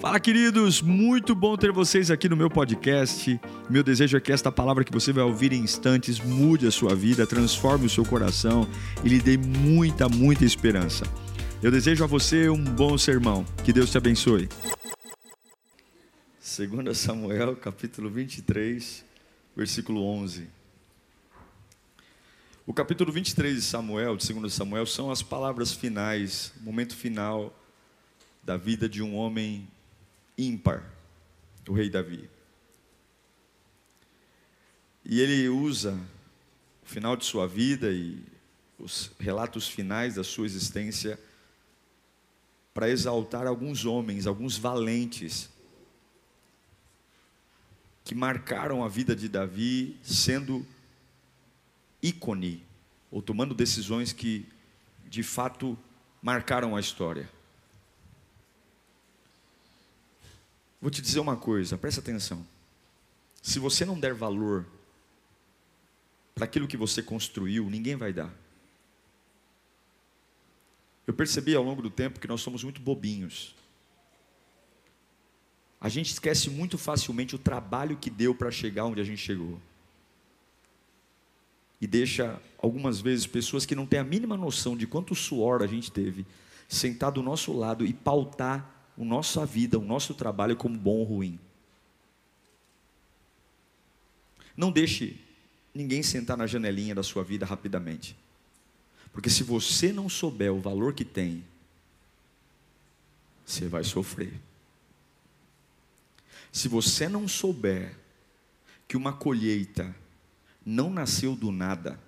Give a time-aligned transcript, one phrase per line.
[0.00, 0.80] Fala, queridos!
[0.80, 3.40] Muito bom ter vocês aqui no meu podcast.
[3.68, 6.94] Meu desejo é que esta palavra que você vai ouvir em instantes mude a sua
[6.94, 8.64] vida, transforme o seu coração
[9.02, 11.04] e lhe dê muita, muita esperança.
[11.60, 13.44] Eu desejo a você um bom sermão.
[13.64, 14.48] Que Deus te abençoe.
[16.40, 19.04] 2 Samuel, capítulo 23,
[19.56, 20.46] versículo 11.
[22.64, 27.52] O capítulo 23 de Samuel, de 2 Samuel, são as palavras finais, momento final
[28.44, 29.66] da vida de um homem
[30.38, 30.84] ímpar,
[31.68, 32.30] o rei Davi.
[35.04, 35.98] E ele usa
[36.82, 38.22] o final de sua vida e
[38.78, 41.18] os relatos finais da sua existência
[42.72, 45.50] para exaltar alguns homens, alguns valentes,
[48.04, 50.64] que marcaram a vida de Davi, sendo
[52.02, 52.64] ícone,
[53.10, 54.46] ou tomando decisões que
[55.06, 55.76] de fato
[56.22, 57.28] marcaram a história.
[60.80, 62.46] Vou te dizer uma coisa, presta atenção.
[63.42, 64.66] Se você não der valor
[66.34, 68.32] para aquilo que você construiu, ninguém vai dar.
[71.06, 73.54] Eu percebi ao longo do tempo que nós somos muito bobinhos.
[75.80, 79.60] A gente esquece muito facilmente o trabalho que deu para chegar onde a gente chegou.
[81.80, 85.66] E deixa algumas vezes pessoas que não têm a mínima noção de quanto suor a
[85.66, 86.26] gente teve
[86.68, 91.04] sentar do nosso lado e pautar a nossa vida, o nosso trabalho como bom ou
[91.04, 91.38] ruim.
[94.56, 95.16] Não deixe
[95.72, 98.16] ninguém sentar na janelinha da sua vida rapidamente.
[99.12, 101.44] Porque se você não souber o valor que tem,
[103.46, 104.34] você vai sofrer.
[106.50, 107.96] Se você não souber
[108.88, 109.94] que uma colheita
[110.66, 112.00] não nasceu do nada,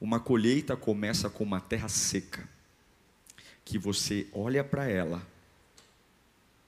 [0.00, 2.48] uma colheita começa com uma terra seca,
[3.64, 5.31] que você olha para ela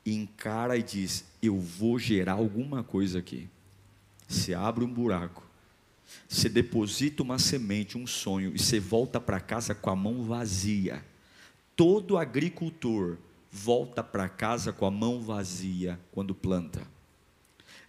[0.07, 3.49] encara e diz: Eu vou gerar alguma coisa aqui.
[4.29, 5.43] Você abre um buraco,
[6.29, 11.05] você deposita uma semente, um sonho, e você volta para casa com a mão vazia.
[11.77, 13.19] Todo agricultor
[13.51, 16.87] volta para casa com a mão vazia quando planta.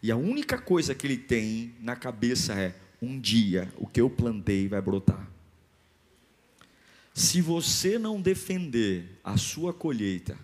[0.02, 4.10] E a única coisa que ele tem na cabeça é: um dia o que eu
[4.10, 5.30] plantei vai brotar.
[7.14, 10.38] Se você não defender a sua colheita,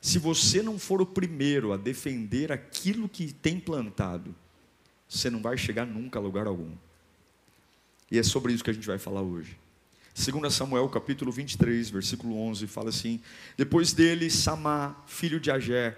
[0.00, 4.34] se você não for o primeiro a defender aquilo que tem plantado,
[5.08, 6.72] você não vai chegar nunca a lugar algum.
[8.10, 9.56] E é sobre isso que a gente vai falar hoje.
[10.14, 13.20] 2 Samuel capítulo 23, versículo 11, fala assim:
[13.56, 15.96] Depois dele, Samá, filho de Agé,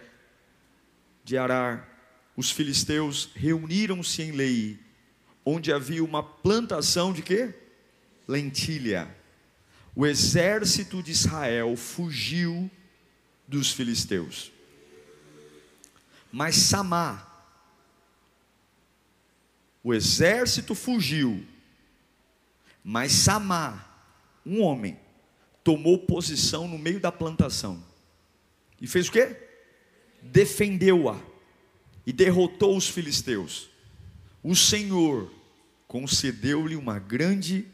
[1.24, 1.88] de Arar,
[2.36, 4.78] os filisteus reuniram-se em Lei,
[5.44, 7.54] onde havia uma plantação de quê?
[8.28, 9.14] Lentilha.
[9.94, 12.70] O exército de Israel fugiu
[13.50, 14.52] dos filisteus.
[16.30, 17.26] Mas Samá,
[19.82, 21.44] o exército fugiu,
[22.84, 23.84] mas Samá,
[24.46, 24.96] um homem,
[25.64, 27.82] tomou posição no meio da plantação.
[28.80, 29.36] E fez o quê?
[30.22, 31.20] Defendeu-a
[32.06, 33.68] e derrotou os filisteus.
[34.42, 35.30] O Senhor
[35.88, 37.66] concedeu-lhe uma grande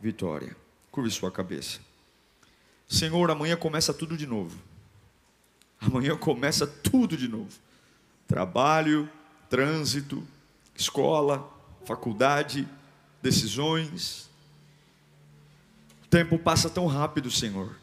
[0.00, 0.56] vitória.
[0.90, 1.78] Curve sua cabeça.
[2.88, 4.73] Senhor, amanhã começa tudo de novo.
[5.86, 7.50] Amanhã começa tudo de novo:
[8.26, 9.08] trabalho,
[9.48, 10.22] trânsito,
[10.74, 11.48] escola,
[11.84, 12.66] faculdade,
[13.22, 14.30] decisões.
[16.04, 17.76] O tempo passa tão rápido, Senhor.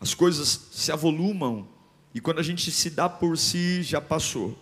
[0.00, 1.68] As coisas se avolumam
[2.14, 4.56] e quando a gente se dá por si, já passou.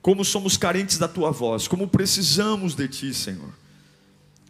[0.00, 3.52] Como somos carentes da tua voz, como precisamos de ti, Senhor.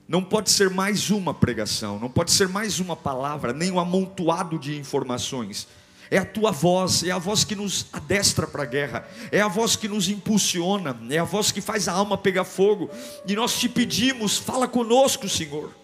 [0.07, 4.59] Não pode ser mais uma pregação, não pode ser mais uma palavra, nem um amontoado
[4.59, 5.67] de informações
[6.15, 9.49] é a tua voz, é a voz que nos adestra para a guerra, é a
[9.49, 12.89] voz que nos impulsiona, é a voz que faz a alma pegar fogo,
[13.27, 15.75] e nós te pedimos, fala conosco, Senhor.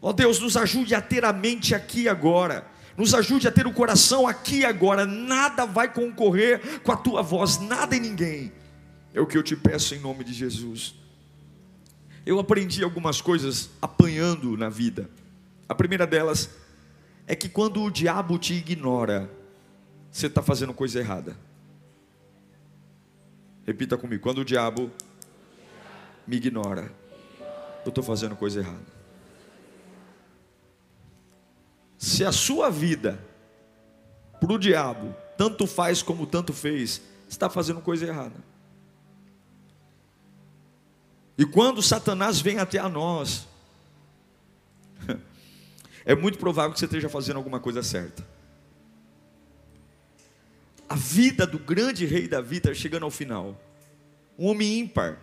[0.00, 3.72] Ó Deus, nos ajude a ter a mente aqui agora, nos ajude a ter o
[3.72, 8.52] coração aqui agora, nada vai concorrer com a tua voz, nada e ninguém,
[9.12, 10.94] é o que eu te peço em nome de Jesus.
[12.24, 15.10] Eu aprendi algumas coisas apanhando na vida,
[15.68, 16.48] a primeira delas,
[17.26, 19.30] é que quando o diabo te ignora,
[20.10, 21.36] você está fazendo coisa errada.
[23.66, 24.90] Repita comigo: quando o diabo
[26.26, 26.92] me ignora,
[27.84, 28.94] eu estou fazendo coisa errada.
[31.98, 33.18] Se a sua vida
[34.40, 38.36] para o diabo tanto faz como tanto fez, está fazendo coisa errada.
[41.36, 43.48] E quando Satanás vem até a nós,
[46.04, 48.24] é muito provável que você esteja fazendo alguma coisa certa.
[50.88, 53.60] a vida do grande rei Davi está chegando ao final.
[54.38, 55.18] Um homem ímpar,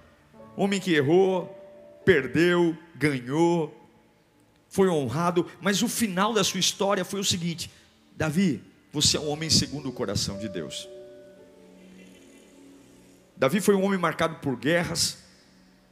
[0.56, 1.48] homem que errou,
[2.04, 3.78] perdeu, ganhou,
[4.70, 7.72] foi honrado, mas o final da sua história foi o seguinte:
[8.16, 8.62] Davi,
[8.92, 10.90] você é um homem segundo o coração de Deus.
[13.38, 15.18] Davi foi um homem marcado por guerras,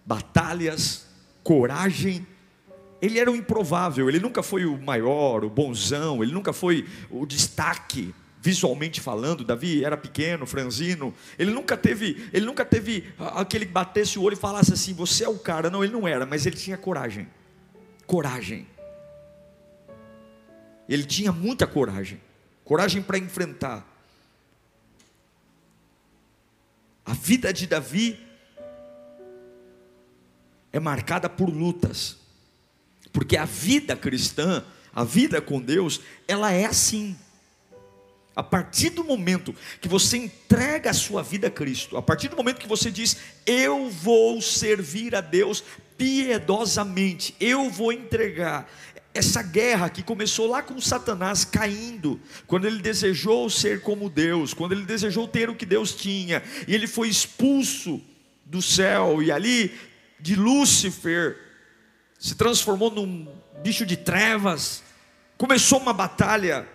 [0.06, 1.06] batalhas,
[1.44, 2.26] coragem.
[3.02, 7.26] Ele era o improvável, ele nunca foi o maior, o bonzão, ele nunca foi o
[7.26, 13.72] destaque, visualmente falando, Davi era pequeno, franzino, ele nunca teve, ele nunca teve aquele que
[13.72, 16.46] batesse o olho e falasse assim, você é o cara, não, ele não era, mas
[16.46, 17.28] ele tinha coragem.
[18.06, 18.68] Coragem.
[20.88, 22.20] Ele tinha muita coragem.
[22.66, 23.86] Coragem para enfrentar.
[27.06, 28.20] A vida de Davi
[30.72, 32.19] é marcada por lutas.
[33.20, 34.64] Porque a vida cristã,
[34.96, 37.18] a vida com Deus, ela é assim.
[38.34, 42.38] A partir do momento que você entrega a sua vida a Cristo, a partir do
[42.38, 45.62] momento que você diz, eu vou servir a Deus
[45.98, 48.72] piedosamente, eu vou entregar
[49.14, 54.72] essa guerra que começou lá com Satanás caindo, quando ele desejou ser como Deus, quando
[54.72, 58.02] ele desejou ter o que Deus tinha, e ele foi expulso
[58.46, 59.78] do céu, e ali
[60.22, 61.49] de Lúcifer
[62.20, 63.28] se transformou num
[63.64, 64.84] bicho de trevas,
[65.38, 66.68] começou uma batalha,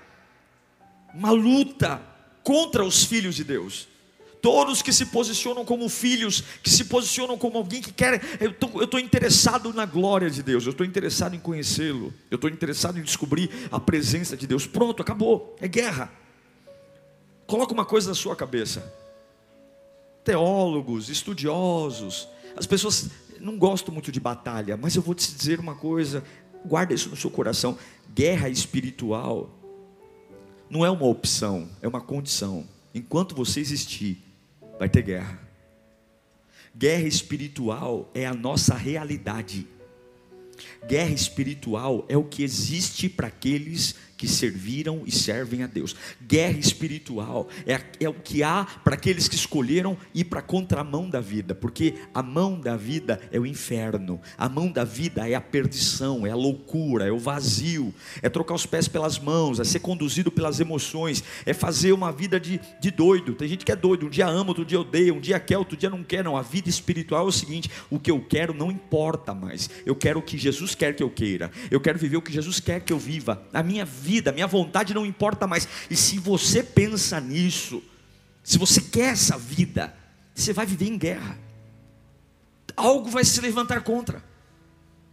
[1.15, 2.01] uma luta
[2.43, 3.87] contra os filhos de Deus.
[4.41, 8.51] Todos que se posicionam como filhos, que se posicionam como alguém que quer, eu
[8.83, 13.03] estou interessado na glória de Deus, eu estou interessado em conhecê-lo, eu estou interessado em
[13.03, 14.67] descobrir a presença de Deus.
[14.67, 16.13] Pronto, acabou, é guerra.
[17.47, 18.93] Coloca uma coisa na sua cabeça.
[20.25, 23.11] Teólogos, estudiosos, as pessoas
[23.45, 26.25] não gostam muito de batalha, mas eu vou te dizer uma coisa,
[26.65, 27.79] guarda isso no seu coração:
[28.15, 29.51] guerra espiritual
[30.69, 32.67] não é uma opção, é uma condição.
[32.95, 34.23] Enquanto você existir,
[34.79, 35.39] vai ter guerra.
[36.77, 39.67] Guerra espiritual é a nossa realidade.
[40.89, 45.95] Guerra espiritual é o que existe para aqueles que serviram e servem a Deus.
[46.27, 51.11] Guerra espiritual é, é o que há para aqueles que escolheram ir para a contramão
[51.11, 55.35] da vida, porque a mão da vida é o inferno, a mão da vida é
[55.35, 57.93] a perdição, é a loucura, é o vazio,
[58.23, 62.39] é trocar os pés pelas mãos, é ser conduzido pelas emoções, é fazer uma vida
[62.39, 63.35] de, de doido.
[63.35, 65.77] Tem gente que é doido, um dia ama, outro dia odeia, um dia quer, outro
[65.77, 66.25] dia não quer.
[66.25, 69.95] Não, a vida espiritual é o seguinte: o que eu quero não importa mais, eu
[69.95, 72.93] quero que Jesus quer que eu queira, eu quero viver o que Jesus quer que
[72.93, 73.43] eu viva.
[73.53, 75.67] A minha vida vida, minha vontade não importa mais.
[75.91, 77.83] E se você pensa nisso,
[78.43, 79.95] se você quer essa vida,
[80.35, 81.39] você vai viver em guerra.
[82.77, 84.23] Algo vai se levantar contra.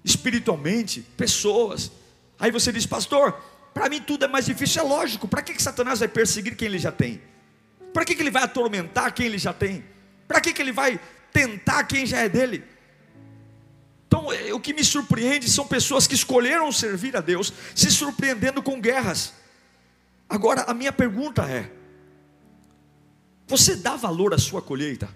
[0.04, 1.92] Espiritualmente, pessoas.
[2.40, 3.34] Aí você diz, pastor,
[3.74, 4.82] para mim tudo é mais difícil.
[4.82, 7.22] É lógico, para que, que Satanás vai perseguir quem ele já tem?
[7.94, 9.84] Para que, que ele vai atormentar quem ele já tem?
[10.28, 11.00] Para que, que ele vai
[11.32, 12.64] tentar quem já é dele?
[14.22, 18.62] Então, é, o que me surpreende são pessoas que escolheram servir a Deus, se surpreendendo
[18.62, 19.34] com guerras.
[20.30, 21.72] Agora, a minha pergunta é:
[23.48, 25.10] você dá valor à sua colheita?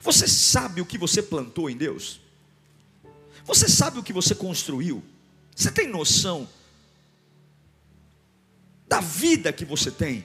[0.00, 2.20] Você sabe o que você plantou em Deus?
[3.44, 5.02] Você sabe o que você construiu?
[5.54, 6.48] Você tem noção
[8.88, 10.24] da vida que você tem?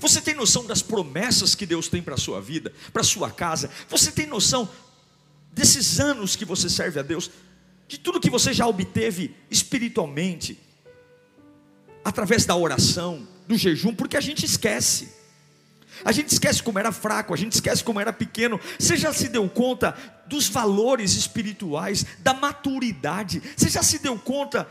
[0.00, 3.30] Você tem noção das promessas que Deus tem para a sua vida, para a sua
[3.30, 3.70] casa?
[3.88, 4.68] Você tem noção
[5.56, 7.30] desses anos que você serve a Deus,
[7.88, 10.60] de tudo que você já obteve espiritualmente,
[12.04, 15.16] através da oração, do jejum, porque a gente esquece.
[16.04, 18.60] A gente esquece como era fraco, a gente esquece como era pequeno.
[18.78, 19.96] Você já se deu conta
[20.26, 23.42] dos valores espirituais, da maturidade?
[23.56, 24.68] Você já se deu conta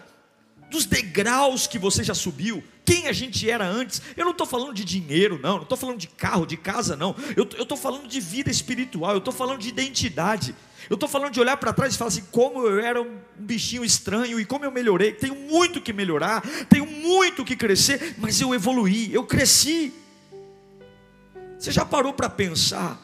[0.70, 2.64] dos degraus que você já subiu?
[2.86, 4.04] Quem a gente era antes?
[4.16, 5.56] Eu não estou falando de dinheiro, não.
[5.56, 7.16] Não estou falando de carro, de casa, não.
[7.36, 9.14] Eu estou falando de vida espiritual.
[9.14, 10.54] Eu estou falando de identidade.
[10.90, 13.84] Eu estou falando de olhar para trás e falar assim: como eu era um bichinho
[13.84, 15.14] estranho e como eu melhorei.
[15.14, 19.94] Tenho muito que melhorar, tenho muito que crescer, mas eu evoluí, eu cresci.
[21.58, 23.02] Você já parou para pensar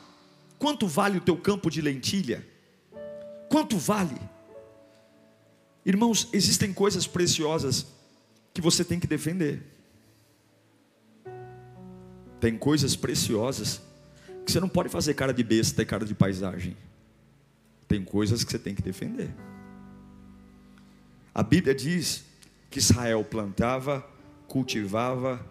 [0.59, 2.45] quanto vale o teu campo de lentilha?
[3.49, 4.15] Quanto vale?
[5.85, 7.87] Irmãos, existem coisas preciosas
[8.53, 9.63] que você tem que defender.
[12.39, 13.81] Tem coisas preciosas
[14.45, 16.75] que você não pode fazer cara de besta e cara de paisagem.
[17.91, 19.35] Tem coisas que você tem que defender.
[21.35, 22.23] A Bíblia diz
[22.69, 24.09] que Israel plantava,
[24.47, 25.45] cultivava,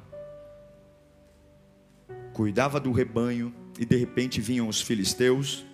[2.33, 5.67] cuidava do rebanho, e de repente vinham os filisteus,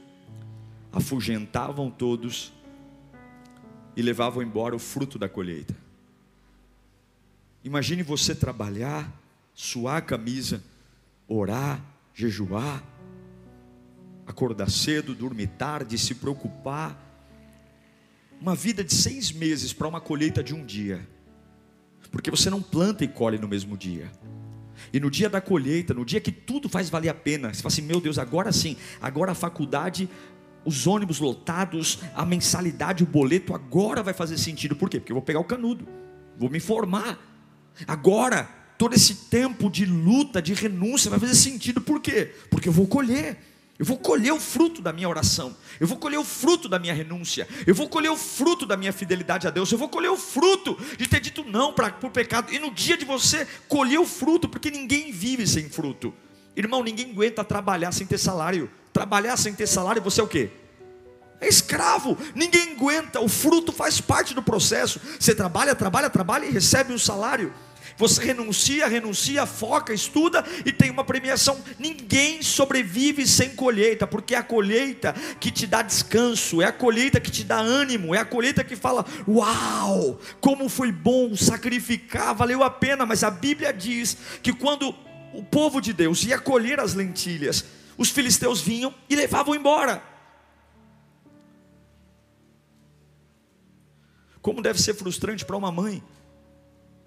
[0.92, 2.52] afugentavam todos
[3.94, 5.76] e levavam embora o fruto da colheita.
[7.62, 9.08] Imagine você trabalhar,
[9.54, 10.60] suar a camisa,
[11.28, 11.80] orar,
[12.12, 12.82] jejuar,
[14.26, 17.02] acordar cedo, dormir tarde, se preocupar.
[18.40, 21.08] Uma vida de seis meses para uma colheita de um dia,
[22.10, 24.10] porque você não planta e colhe no mesmo dia.
[24.92, 27.72] E no dia da colheita, no dia que tudo faz valer a pena, você fala
[27.72, 30.08] assim: meu Deus, agora sim, agora a faculdade,
[30.66, 34.76] os ônibus lotados, a mensalidade, o boleto, agora vai fazer sentido.
[34.76, 34.98] Por quê?
[34.98, 35.88] Porque eu vou pegar o canudo,
[36.38, 37.18] vou me formar.
[37.86, 38.44] Agora,
[38.76, 41.80] todo esse tempo de luta, de renúncia, vai fazer sentido.
[41.80, 42.34] Por quê?
[42.50, 43.38] Porque eu vou colher.
[43.78, 46.94] Eu vou colher o fruto da minha oração, eu vou colher o fruto da minha
[46.94, 50.16] renúncia, eu vou colher o fruto da minha fidelidade a Deus, eu vou colher o
[50.16, 54.06] fruto de ter dito não para o pecado, e no dia de você colher o
[54.06, 56.14] fruto, porque ninguém vive sem fruto,
[56.56, 60.48] irmão, ninguém aguenta trabalhar sem ter salário, trabalhar sem ter salário, você é o quê?
[61.38, 66.50] É escravo, ninguém aguenta, o fruto faz parte do processo, você trabalha, trabalha, trabalha e
[66.50, 67.52] recebe um salário,
[67.96, 71.58] você renuncia, renuncia, foca, estuda e tem uma premiação.
[71.78, 77.18] Ninguém sobrevive sem colheita, porque é a colheita que te dá descanso, é a colheita
[77.20, 82.62] que te dá ânimo, é a colheita que fala: Uau, como foi bom sacrificar, valeu
[82.62, 83.06] a pena.
[83.06, 84.94] Mas a Bíblia diz que quando
[85.32, 87.64] o povo de Deus ia colher as lentilhas,
[87.96, 90.02] os filisteus vinham e levavam embora.
[94.42, 96.02] Como deve ser frustrante para uma mãe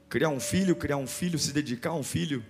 [0.10, 2.44] criar um filho, criar um filho, se dedicar a um filho.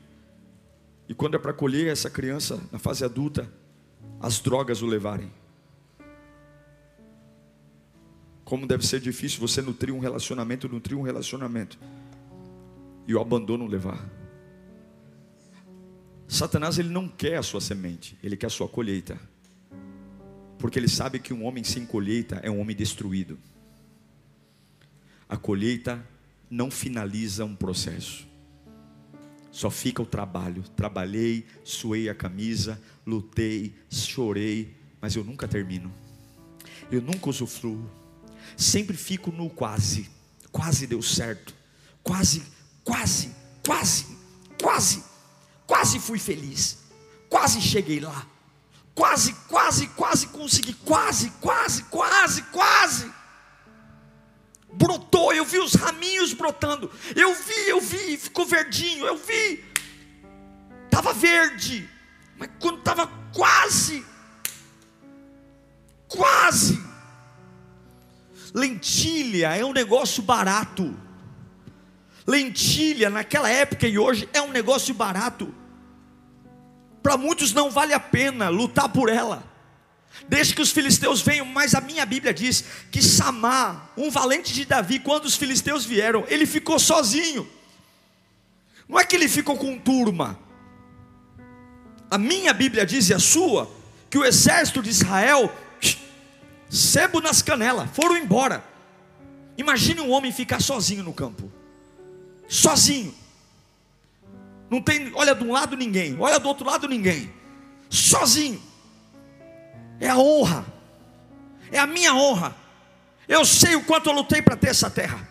[1.08, 3.51] E quando é para colher essa criança na fase adulta,
[4.20, 5.32] as drogas o levarem.
[8.46, 11.78] Como deve ser difícil você nutrir um relacionamento, nutrir um relacionamento
[13.06, 14.10] e o abandono levar.
[16.28, 19.20] Satanás ele não quer a sua semente, ele quer a sua colheita.
[20.58, 23.38] Porque ele sabe que um homem sem colheita é um homem destruído.
[25.28, 26.04] A colheita
[26.50, 28.27] não finaliza um processo.
[29.51, 30.63] Só fica o trabalho.
[30.75, 35.94] Trabalhei, suei a camisa, lutei, chorei, mas eu nunca termino.
[36.91, 37.89] Eu nunca usufruo.
[38.58, 40.10] Sempre fico no quase.
[40.51, 41.53] Quase deu certo.
[42.01, 42.44] Quase,
[42.84, 43.32] quase,
[43.63, 44.06] quase,
[44.62, 45.03] quase,
[45.68, 46.79] quase fui feliz.
[47.29, 48.27] Quase cheguei lá.
[48.96, 50.74] Quase, quase, quase consegui.
[50.74, 53.20] Quase, quase, quase, quase
[54.72, 59.64] brotou, eu vi os raminhos brotando, eu vi, eu vi, ficou verdinho, eu vi,
[60.86, 61.90] estava verde,
[62.38, 64.06] mas quando estava quase,
[66.08, 66.82] quase,
[68.54, 70.96] lentilha é um negócio barato,
[72.26, 75.54] lentilha naquela época e hoje é um negócio barato,
[77.02, 79.44] para muitos não vale a pena lutar por ela,
[80.28, 84.66] Deixe que os filisteus venham, mas a minha Bíblia diz que Samar, um valente de
[84.66, 87.48] Davi, quando os filisteus vieram, ele ficou sozinho.
[88.88, 90.38] Não é que ele ficou com turma.
[92.12, 93.72] A minha Bíblia diz e a sua
[94.10, 95.56] que o exército de Israel,
[96.70, 98.63] sebo nas canelas, foram embora.
[99.58, 101.51] Imagine um homem ficar sozinho no campo.
[102.48, 103.13] Sozinho.
[104.70, 107.32] Não tem, olha de um lado ninguém, olha do outro lado ninguém.
[107.89, 108.69] Sozinho
[110.00, 110.65] é a honra,
[111.72, 112.56] é a minha honra.
[113.27, 115.27] Eu sei o quanto eu lutei para ter essa terra,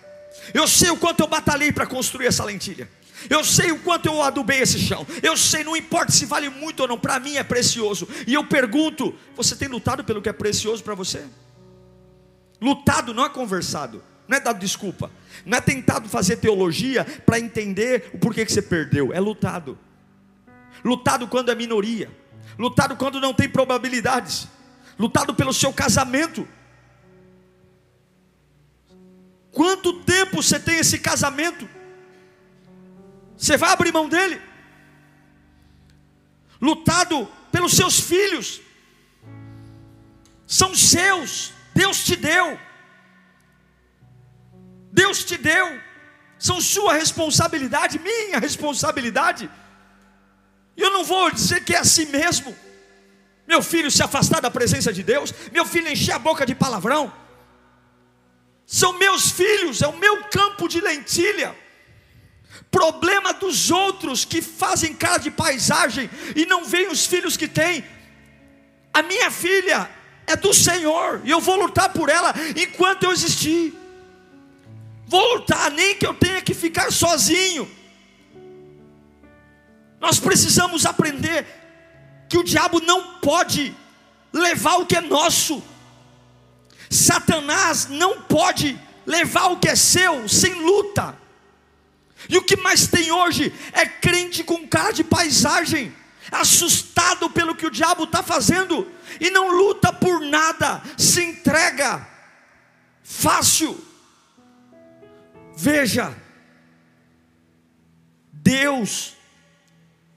[0.55, 2.89] eu sei o quanto eu batalhei para construir essa lentilha.
[3.29, 5.07] Eu sei o quanto eu adubei esse chão.
[5.23, 8.07] Eu sei, não importa se vale muito ou não, para mim é precioso.
[8.27, 11.25] E eu pergunto: você tem lutado pelo que é precioso para você?
[12.61, 15.11] Lutado não é conversado, não é dado desculpa,
[15.45, 19.79] não é tentado fazer teologia para entender o porquê que você perdeu, é lutado.
[20.85, 22.11] Lutado quando é minoria,
[22.59, 24.49] lutado quando não tem probabilidades,
[24.99, 26.47] lutado pelo seu casamento.
[29.53, 31.69] Quanto tempo você tem esse casamento?
[33.37, 34.41] Você vai abrir mão dele?
[36.61, 38.61] Lutado pelos seus filhos,
[40.47, 42.59] são seus, Deus te deu,
[44.93, 45.81] Deus te deu,
[46.39, 49.49] são sua responsabilidade, minha responsabilidade.
[50.77, 52.57] Eu não vou dizer que é assim mesmo
[53.49, 57.11] meu filho se afastar da presença de Deus, meu filho encher a boca de palavrão.
[58.67, 61.57] São meus filhos, é o meu campo de lentilha.
[62.71, 67.83] Problema dos outros que fazem cara de paisagem e não veem os filhos que têm.
[68.93, 69.89] A minha filha
[70.27, 73.73] é do Senhor e eu vou lutar por ela enquanto eu existir.
[75.07, 77.67] Vou lutar, nem que eu tenha que ficar sozinho.
[79.99, 81.47] Nós precisamos aprender
[82.29, 83.75] que o diabo não pode
[84.33, 85.63] levar o que é nosso.
[86.91, 91.17] Satanás não pode levar o que é seu sem luta.
[92.29, 95.95] E o que mais tem hoje é crente com cara de paisagem,
[96.31, 98.87] assustado pelo que o diabo está fazendo,
[99.21, 102.07] e não luta por nada, se entrega
[103.03, 103.83] fácil.
[105.57, 106.15] Veja,
[108.33, 109.18] Deus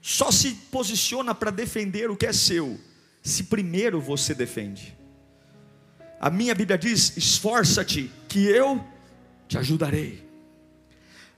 [0.02, 2.78] só se posiciona para defender o que é seu,
[3.22, 4.98] se primeiro você defende.
[6.20, 8.84] A minha Bíblia diz: esforça-te, que eu
[9.46, 10.28] te ajudarei.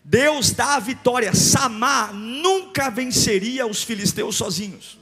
[0.03, 1.35] Deus dá a vitória.
[1.35, 4.99] Samar nunca venceria os filisteus sozinhos.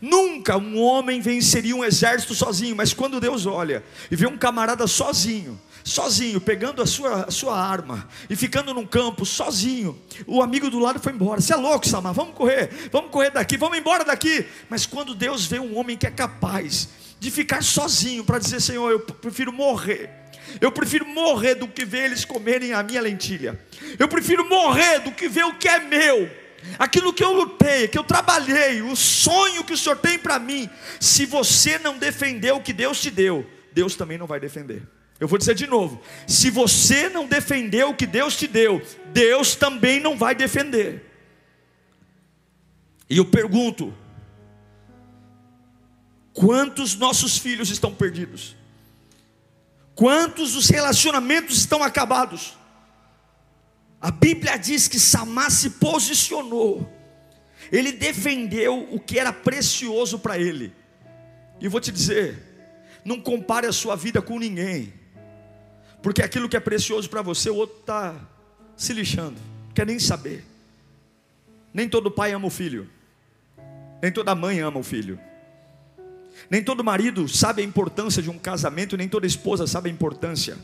[0.00, 4.86] Nunca um homem venceria um exército sozinho, mas quando Deus olha e vê um camarada
[4.86, 10.70] sozinho, sozinho, pegando a sua, a sua arma e ficando num campo sozinho, o amigo
[10.70, 11.40] do lado foi embora.
[11.40, 12.14] Você é louco, Samar?
[12.14, 14.46] Vamos correr, vamos correr daqui, vamos embora daqui.
[14.70, 16.88] Mas quando Deus vê um homem que é capaz
[17.20, 20.10] de ficar sozinho para dizer: Senhor, eu prefiro morrer.
[20.60, 23.58] Eu prefiro morrer do que ver eles comerem a minha lentilha.
[23.98, 26.30] Eu prefiro morrer do que ver o que é meu.
[26.78, 30.68] Aquilo que eu lutei, que eu trabalhei, o sonho que o Senhor tem para mim.
[30.98, 34.82] Se você não defender o que Deus te deu, Deus também não vai defender.
[35.20, 39.54] Eu vou dizer de novo: se você não defender o que Deus te deu, Deus
[39.54, 41.10] também não vai defender.
[43.08, 43.94] E eu pergunto:
[46.32, 48.56] quantos nossos filhos estão perdidos?
[49.94, 52.58] Quantos os relacionamentos estão acabados?
[54.00, 56.92] A Bíblia diz que Samar se posicionou,
[57.72, 60.74] ele defendeu o que era precioso para ele.
[61.60, 62.36] E vou te dizer,
[63.04, 64.92] não compare a sua vida com ninguém,
[66.04, 68.14] porque aquilo que é precioso para você, o outro está
[68.76, 69.40] se lixando,
[69.74, 70.44] quer nem saber.
[71.72, 72.86] Nem todo pai ama o filho,
[74.02, 75.18] nem toda mãe ama o filho.
[76.50, 80.58] Nem todo marido sabe a importância de um casamento, nem toda esposa sabe a importância.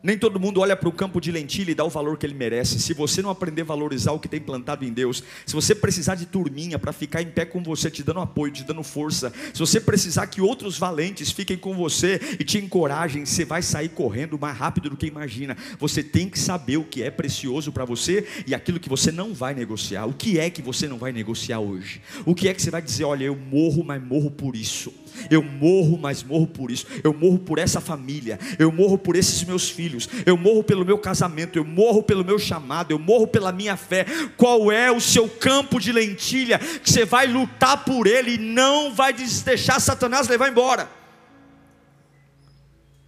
[0.00, 2.34] Nem todo mundo olha para o campo de lentilha e dá o valor que ele
[2.34, 2.78] merece.
[2.78, 6.14] Se você não aprender a valorizar o que tem plantado em Deus, se você precisar
[6.14, 9.58] de turminha para ficar em pé com você, te dando apoio, te dando força, se
[9.58, 14.38] você precisar que outros valentes fiquem com você e te encorajem, você vai sair correndo
[14.38, 15.56] mais rápido do que imagina.
[15.80, 19.34] Você tem que saber o que é precioso para você e aquilo que você não
[19.34, 20.06] vai negociar.
[20.06, 22.00] O que é que você não vai negociar hoje?
[22.24, 24.92] O que é que você vai dizer, olha, eu morro, mas morro por isso.
[25.30, 26.86] Eu morro, mas morro por isso.
[27.02, 28.38] Eu morro por essa família.
[28.58, 29.87] Eu morro por esses meus filhos.
[30.26, 31.58] Eu morro pelo meu casamento.
[31.58, 32.90] Eu morro pelo meu chamado.
[32.90, 34.04] Eu morro pela minha fé.
[34.36, 38.94] Qual é o seu campo de lentilha que você vai lutar por ele e não
[38.94, 40.90] vai deixar Satanás levar embora?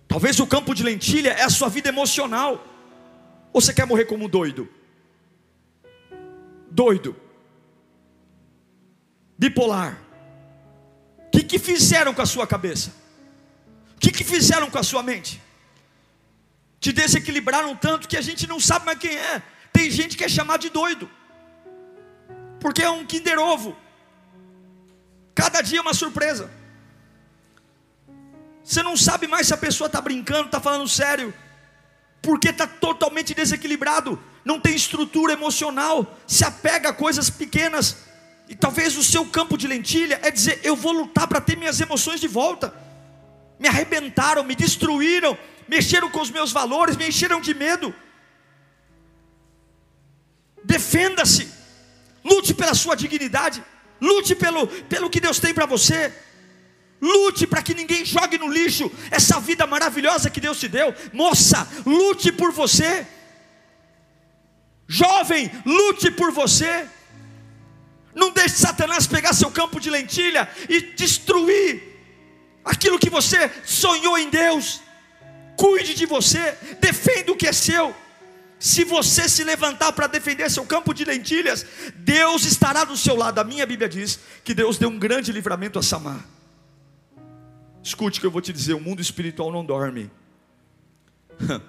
[0.06, 2.66] Talvez o campo de lentilha é a sua vida emocional.
[3.52, 4.68] Ou você quer morrer como doido?
[6.70, 7.16] Doido.
[9.38, 10.10] Bipolar
[11.30, 12.92] o que, que fizeram com a sua cabeça?
[13.94, 15.40] O que, que fizeram com a sua mente?
[16.80, 19.42] Te desequilibraram tanto que a gente não sabe mais quem é.
[19.72, 21.08] Tem gente que é chamado de doido,
[22.58, 23.76] porque é um Kinder Ovo.
[25.34, 26.50] Cada dia é uma surpresa.
[28.64, 31.34] Você não sabe mais se a pessoa está brincando, está falando sério,
[32.22, 37.96] porque está totalmente desequilibrado, não tem estrutura emocional, se apega a coisas pequenas
[38.48, 41.80] e talvez o seu campo de lentilha é dizer: eu vou lutar para ter minhas
[41.80, 42.74] emoções de volta.
[43.58, 45.38] Me arrebentaram, me destruíram,
[45.72, 47.94] mexeram com os meus valores, me encheram de medo.
[50.64, 51.48] Defenda-se,
[52.24, 53.62] lute pela sua dignidade,
[54.00, 56.12] lute pelo, pelo que Deus tem para você.
[57.00, 60.94] Lute para que ninguém jogue no lixo essa vida maravilhosa que Deus te deu.
[61.14, 63.06] Moça, lute por você.
[64.86, 66.86] Jovem, lute por você.
[68.14, 71.70] Não deixe Satanás pegar seu campo de lentilha e destruir
[72.62, 74.82] aquilo que você sonhou em Deus.
[75.60, 77.94] Cuide de você, defenda o que é seu.
[78.58, 83.40] Se você se levantar para defender seu campo de lentilhas, Deus estará do seu lado.
[83.40, 86.24] A minha Bíblia diz que Deus deu um grande livramento a Samar.
[87.82, 90.10] Escute o que eu vou te dizer: o mundo espiritual não dorme,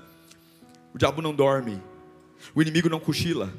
[0.96, 1.84] o diabo não dorme,
[2.56, 3.54] o inimigo não cochila.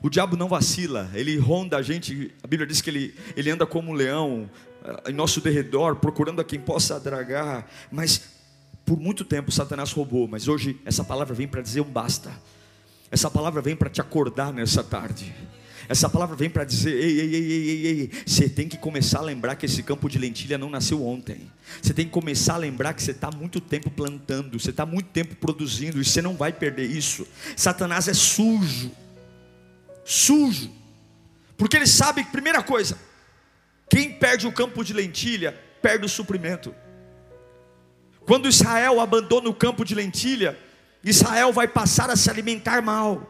[0.00, 2.32] O diabo não vacila, ele ronda a gente.
[2.40, 4.48] A Bíblia diz que ele, ele anda como um leão
[4.84, 7.66] eh, em nosso derredor, procurando a quem possa dragar.
[7.90, 8.39] Mas
[8.90, 12.28] por muito tempo Satanás roubou, mas hoje essa palavra vem para dizer um basta.
[13.08, 15.32] Essa palavra vem para te acordar nessa tarde.
[15.88, 19.22] Essa palavra vem para dizer: ei, ei, ei, ei, ei, você tem que começar a
[19.22, 21.48] lembrar que esse campo de lentilha não nasceu ontem.
[21.80, 25.10] Você tem que começar a lembrar que você está muito tempo plantando, você está muito
[25.10, 27.24] tempo produzindo, e você não vai perder isso.
[27.54, 28.90] Satanás é sujo
[30.04, 30.68] sujo,
[31.56, 32.98] porque ele sabe que, primeira coisa,
[33.88, 36.74] quem perde o campo de lentilha, perde o suprimento.
[38.26, 40.58] Quando Israel abandona o campo de lentilha,
[41.02, 43.28] Israel vai passar a se alimentar mal.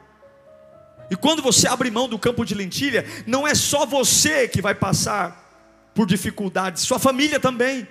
[1.10, 4.74] E quando você abre mão do campo de lentilha, não é só você que vai
[4.74, 7.86] passar por dificuldades, sua família também.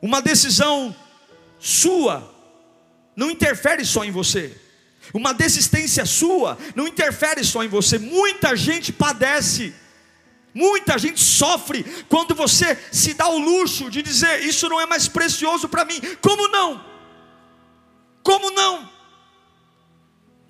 [0.00, 0.94] Uma decisão
[1.58, 2.28] sua
[3.14, 4.56] não interfere só em você.
[5.12, 7.98] Uma desistência sua não interfere só em você.
[7.98, 9.74] Muita gente padece,
[10.54, 15.08] muita gente sofre quando você se dá o luxo de dizer: Isso não é mais
[15.08, 16.00] precioso para mim.
[16.20, 16.84] Como não?
[18.22, 18.90] Como não?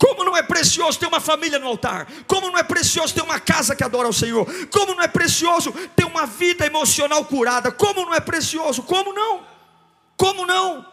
[0.03, 2.09] Como não é precioso ter uma família no altar?
[2.27, 4.45] Como não é precioso ter uma casa que adora o Senhor?
[4.67, 7.71] Como não é precioso ter uma vida emocional curada?
[7.71, 8.83] Como não é precioso?
[8.83, 9.47] Como não?
[10.17, 10.85] Como não?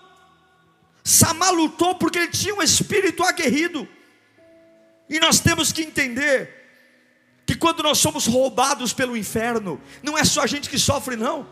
[1.04, 3.88] Samar lutou porque ele tinha um espírito aguerrido.
[5.10, 6.59] E nós temos que entender
[7.50, 11.48] que quando nós somos roubados pelo inferno, não é só a gente que sofre, não.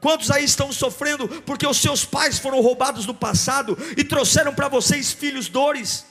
[0.00, 4.66] Quantos aí estão sofrendo porque os seus pais foram roubados no passado e trouxeram para
[4.66, 6.04] vocês filhos dores?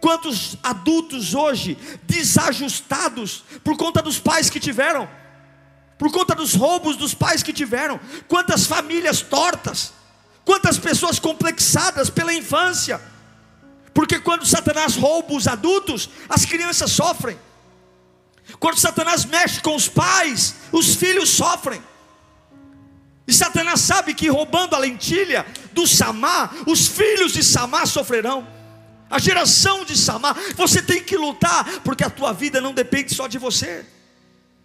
[0.00, 5.06] Quantos adultos hoje desajustados por conta dos pais que tiveram?
[5.98, 8.00] Por conta dos roubos dos pais que tiveram?
[8.26, 9.92] Quantas famílias tortas?
[10.46, 12.98] Quantas pessoas complexadas pela infância?
[13.92, 17.36] Porque quando Satanás rouba os adultos, as crianças sofrem.
[18.58, 21.82] Quando Satanás mexe com os pais, os filhos sofrem.
[23.26, 28.46] E Satanás sabe que roubando a lentilha do Samar, os filhos de Samar sofrerão.
[29.08, 33.26] A geração de Samar, você tem que lutar, porque a tua vida não depende só
[33.26, 33.84] de você.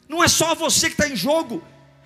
[0.07, 1.63] Não é só você que está em jogo,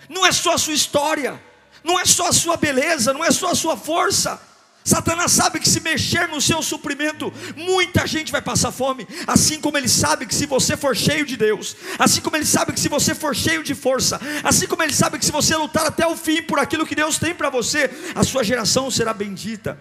[0.09, 1.39] não é só a sua história
[1.83, 4.39] não é só a sua beleza, não é só a sua força.
[4.83, 9.77] Satanás sabe que se mexer no seu suprimento, muita gente vai passar fome, assim como
[9.77, 12.89] ele sabe que se você for cheio de Deus, assim como ele sabe que se
[12.89, 16.17] você for cheio de força, assim como ele sabe que se você lutar até o
[16.17, 19.77] fim por aquilo que Deus tem para você, a sua geração será bendita.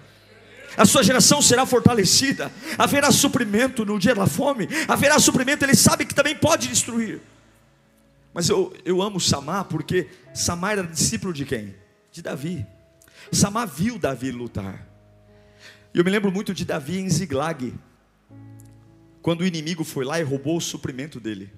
[0.77, 6.07] A sua geração será fortalecida, haverá suprimento no dia da fome, haverá suprimento, ele sabe
[6.07, 7.21] que também pode destruir.
[8.33, 11.75] Mas eu, eu amo Samar porque Samar era discípulo de quem?
[12.13, 12.67] de Davi.
[13.33, 14.87] Samar viu Davi lutar.
[15.93, 17.75] E eu me lembro muito de Davi em Ziglag,
[19.21, 21.53] quando o inimigo foi lá e roubou o suprimento dele.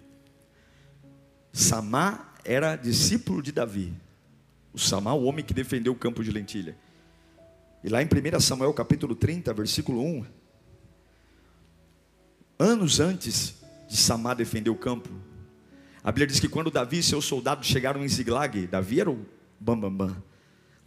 [1.52, 3.92] Samar era discípulo de Davi.
[4.72, 6.76] O Samar, o homem que defendeu o campo de lentilha.
[7.84, 10.24] E lá em 1 Samuel capítulo 30, versículo 1,
[12.58, 15.10] anos antes de Samar defender o campo,
[16.02, 19.26] a Bíblia diz que quando Davi e seus soldados chegaram em Ziglag, Davi era o
[19.60, 20.06] bambambam.
[20.06, 20.22] Bam, bam.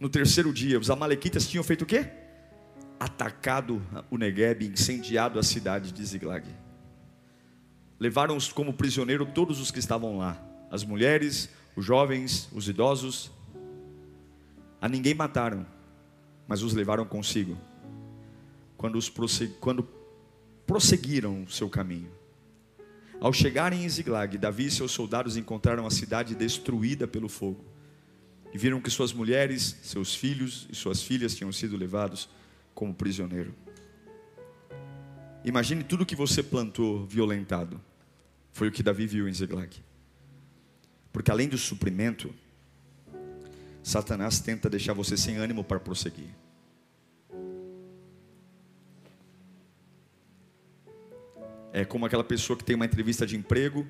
[0.00, 2.25] No terceiro dia, os amalequitas tinham feito o quê?
[2.98, 6.46] Atacado o Negueb, incendiado a cidade de Ziglag.
[7.98, 13.30] Levaram como prisioneiro todos os que estavam lá, as mulheres, os jovens, os idosos.
[14.80, 15.66] A ninguém mataram,
[16.46, 17.56] mas os levaram consigo.
[18.76, 19.12] Quando, os
[19.60, 19.88] quando
[20.66, 22.10] prosseguiram o seu caminho.
[23.20, 27.64] Ao chegarem em Ziglag, Davi e seus soldados encontraram a cidade destruída pelo fogo
[28.52, 32.28] e viram que suas mulheres, seus filhos e suas filhas tinham sido levados
[32.76, 33.54] como prisioneiro.
[35.42, 37.80] Imagine tudo que você plantou violentado.
[38.52, 39.82] Foi o que Davi viu em Ziglag.
[41.10, 42.32] Porque além do suprimento,
[43.82, 46.28] Satanás tenta deixar você sem ânimo para prosseguir.
[51.72, 53.86] É como aquela pessoa que tem uma entrevista de emprego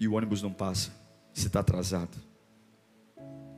[0.00, 0.90] e o ônibus não passa,
[1.34, 2.16] você está atrasado.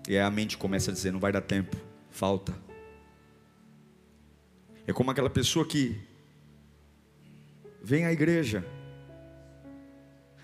[0.08, 1.76] E aí a mente começa a dizer: não vai dar tempo,
[2.10, 2.54] falta.
[4.86, 5.98] É como aquela pessoa que
[7.82, 8.64] vem à igreja,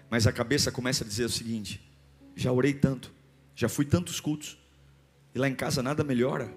[0.08, 1.80] mas a cabeça começa a dizer o seguinte:
[2.34, 3.12] já orei tanto,
[3.54, 4.58] já fui tantos cultos,
[5.34, 6.52] e lá em casa nada melhora.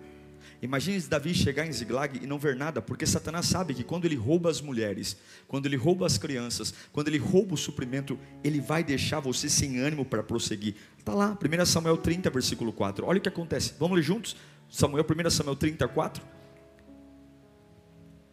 [0.62, 4.16] Imagine Davi chegar em Ziglag e não ver nada, porque Satanás sabe que quando ele
[4.16, 8.82] rouba as mulheres, quando ele rouba as crianças, quando ele rouba o suprimento, ele vai
[8.82, 10.76] deixar você sem ânimo para prosseguir.
[10.98, 13.06] Está lá, 1 Samuel 30, versículo 4.
[13.06, 13.74] Olha o que acontece.
[13.78, 14.38] Vamos ler juntos?
[14.70, 16.24] Samuel, 1 Samuel 30, 4.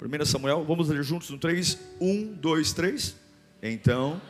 [0.00, 1.78] 1 Samuel, vamos ler juntos no 3.
[2.00, 3.16] 1, 2, 3.
[3.62, 4.20] Então.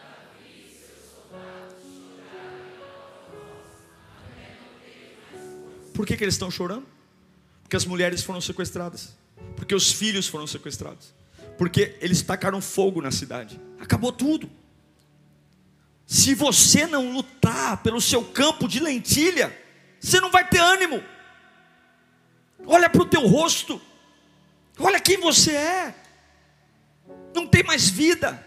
[5.95, 6.87] Por que, que eles estão chorando?
[7.63, 9.15] Porque as mulheres foram sequestradas.
[9.55, 11.15] Porque os filhos foram sequestrados.
[11.57, 13.61] Porque eles tacaram fogo na cidade.
[13.79, 14.51] Acabou tudo.
[16.05, 19.57] Se você não lutar pelo seu campo de lentilha,
[20.01, 21.01] você não vai ter ânimo.
[22.67, 23.81] Olha para o teu rosto.
[24.79, 25.95] Olha quem você é.
[27.35, 28.47] Não tem mais vida.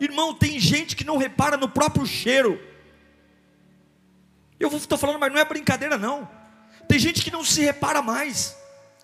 [0.00, 2.60] Irmão, tem gente que não repara no próprio cheiro.
[4.58, 6.28] Eu estou falando, mas não é brincadeira, não.
[6.88, 8.56] Tem gente que não se repara mais,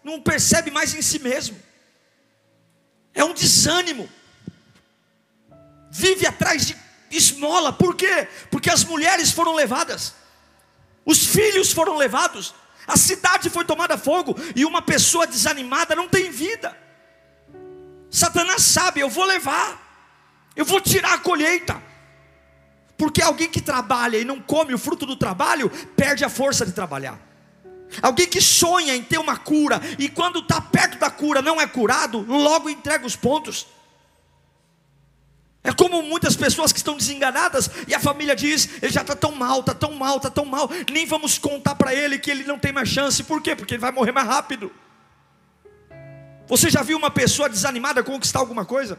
[0.05, 1.59] não percebe mais em si mesmo.
[3.15, 4.09] É um desânimo.
[5.91, 6.77] vive atrás de
[7.11, 8.29] esmola, por quê?
[8.51, 10.15] Porque as mulheres foram levadas,
[11.05, 12.55] os filhos foram levados,
[12.89, 16.75] a cidade foi tomada fogo, e uma pessoa desanimada não tem vida.
[18.11, 19.79] Satanás sabe, eu vou levar,
[20.57, 21.81] eu vou tirar a colheita,
[22.97, 26.73] porque alguém que trabalha e não come o fruto do trabalho, perde a força de
[26.73, 27.21] trabalhar.
[28.03, 31.67] Alguém que sonha em ter uma cura e quando está perto da cura não é
[31.67, 33.67] curado, logo entrega os pontos.
[35.69, 39.33] É como muitas pessoas que estão desenganadas e a família diz: ele já está tão
[39.33, 42.59] mal, está tão mal, está tão mal, nem vamos contar para ele que ele não
[42.59, 43.23] tem mais chance.
[43.23, 43.55] Por quê?
[43.55, 44.73] Porque ele vai morrer mais rápido.
[46.47, 48.99] Você já viu uma pessoa desanimada conquistar alguma coisa?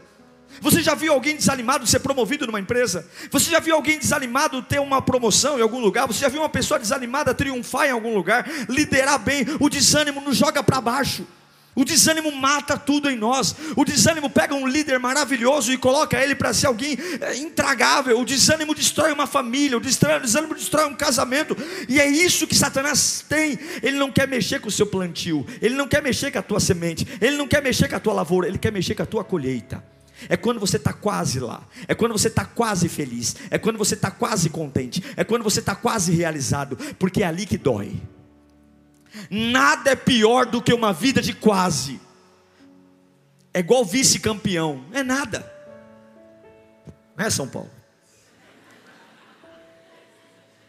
[0.60, 3.04] Você já viu alguém desanimado ser promovido numa empresa?
[3.32, 6.06] Você já viu alguém desanimado ter uma promoção em algum lugar?
[6.06, 8.48] Você já viu uma pessoa desanimada triunfar em algum lugar?
[8.68, 9.44] Liderar bem?
[9.58, 11.26] O desânimo nos joga para baixo.
[11.74, 13.54] O desânimo mata tudo em nós.
[13.76, 18.20] O desânimo pega um líder maravilhoso e coloca ele para ser alguém é, intragável.
[18.20, 19.76] O desânimo destrói uma família.
[19.76, 21.56] O desânimo destrói um casamento.
[21.88, 23.58] E é isso que Satanás tem.
[23.82, 25.46] Ele não quer mexer com o seu plantio.
[25.62, 27.06] Ele não quer mexer com a tua semente.
[27.20, 28.48] Ele não quer mexer com a tua lavoura.
[28.48, 29.82] Ele quer mexer com a tua colheita.
[30.28, 33.94] É quando você está quase lá, é quando você está quase feliz, é quando você
[33.94, 37.98] está quase contente, é quando você está quase realizado, porque é ali que dói.
[39.28, 42.00] Nada é pior do que uma vida de quase,
[43.52, 45.50] é igual vice-campeão, é nada,
[47.16, 47.70] não é São Paulo?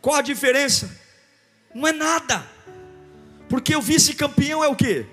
[0.02, 0.90] Qual a diferença?
[1.74, 2.44] Não é nada,
[3.48, 5.06] porque o vice-campeão é o que?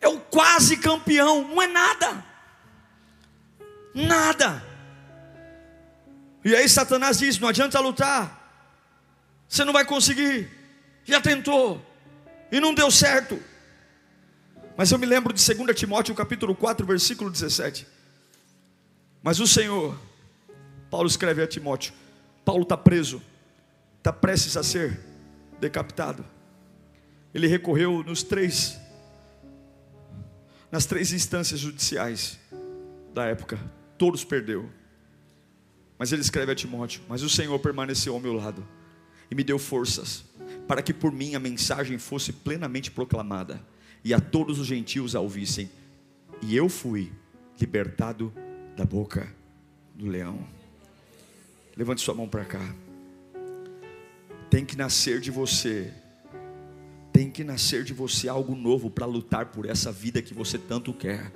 [0.00, 2.24] É o quase campeão, não é nada.
[3.94, 4.62] Nada.
[6.44, 8.38] E aí Satanás diz: não adianta lutar,
[9.48, 10.48] você não vai conseguir.
[11.04, 11.84] Já tentou
[12.50, 13.40] e não deu certo.
[14.76, 17.86] Mas eu me lembro de 2 Timóteo capítulo 4, versículo 17.
[19.22, 19.98] Mas o Senhor,
[20.90, 21.92] Paulo escreve a Timóteo,
[22.44, 23.20] Paulo está preso,
[23.98, 25.00] está prestes a ser
[25.60, 26.24] decapitado.
[27.34, 28.78] Ele recorreu nos três,
[30.70, 32.38] nas três instâncias judiciais
[33.12, 33.58] da época
[33.98, 34.70] todos perdeu.
[35.98, 38.66] Mas ele escreve a Timóteo: Mas o Senhor permaneceu ao meu lado
[39.30, 40.24] e me deu forças
[40.68, 43.58] para que por mim a mensagem fosse plenamente proclamada
[44.04, 45.70] e a todos os gentios a ouvissem.
[46.42, 47.10] E eu fui
[47.58, 48.32] libertado
[48.76, 49.34] da boca
[49.94, 50.38] do leão.
[51.74, 52.74] Levante sua mão para cá.
[54.50, 55.92] Tem que nascer de você.
[57.12, 60.92] Tem que nascer de você algo novo para lutar por essa vida que você tanto
[60.92, 61.32] quer.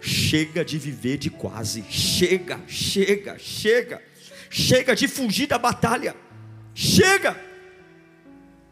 [0.00, 1.82] Chega de viver de quase.
[1.90, 4.00] Chega, chega, chega.
[4.48, 6.14] Chega de fugir da batalha.
[6.74, 7.47] Chega.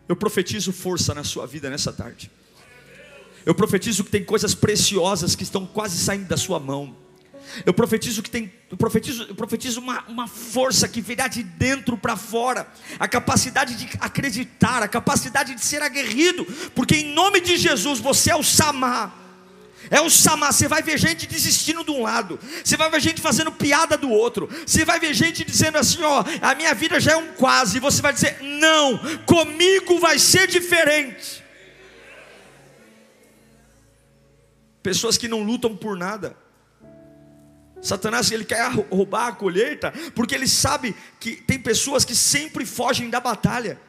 [0.09, 2.31] Eu profetizo força na sua vida nessa tarde.
[3.45, 6.97] Eu profetizo que tem coisas preciosas que estão quase saindo da sua mão.
[7.65, 11.97] Eu profetizo que tem, eu profetizo, eu profetizo uma, uma força que virá de dentro
[11.97, 12.67] para fora,
[12.99, 18.33] a capacidade de acreditar, a capacidade de ser aguerrido, porque em nome de Jesus você
[18.33, 19.26] é o Samar.
[19.91, 23.21] É o Samar, você vai ver gente desistindo de um lado, você vai ver gente
[23.21, 27.13] fazendo piada do outro, você vai ver gente dizendo assim: ó, a minha vida já
[27.13, 31.45] é um quase, e você vai dizer: não, comigo vai ser diferente.
[34.83, 36.37] Pessoas que não lutam por nada.
[37.83, 43.11] Satanás ele quer roubar a colheita, porque ele sabe que tem pessoas que sempre fogem
[43.11, 43.81] da batalha.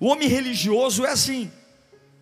[0.00, 1.52] O homem religioso é assim,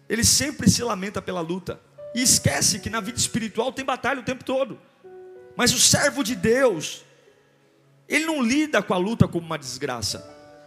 [0.09, 1.81] ele sempre se lamenta pela luta
[2.15, 4.79] e esquece que na vida espiritual tem batalha o tempo todo.
[5.57, 7.03] Mas o servo de Deus,
[8.09, 10.25] ele não lida com a luta como uma desgraça.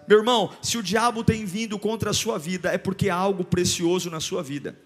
[0.07, 3.43] Meu irmão, se o diabo tem vindo contra a sua vida, é porque há algo
[3.43, 4.77] precioso na sua vida.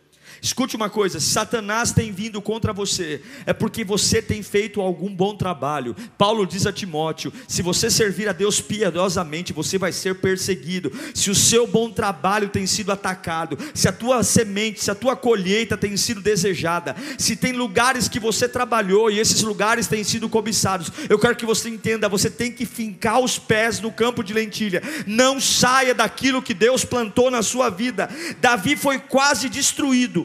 [0.41, 5.35] Escute uma coisa: Satanás tem vindo contra você, é porque você tem feito algum bom
[5.35, 5.95] trabalho.
[6.17, 10.91] Paulo diz a Timóteo: se você servir a Deus piedosamente, você vai ser perseguido.
[11.13, 15.15] Se o seu bom trabalho tem sido atacado, se a tua semente, se a tua
[15.15, 20.29] colheita tem sido desejada, se tem lugares que você trabalhou e esses lugares têm sido
[20.29, 24.33] cobiçados, eu quero que você entenda: você tem que fincar os pés no campo de
[24.33, 28.09] lentilha, não saia daquilo que Deus plantou na sua vida.
[28.39, 30.16] Davi foi quase destruído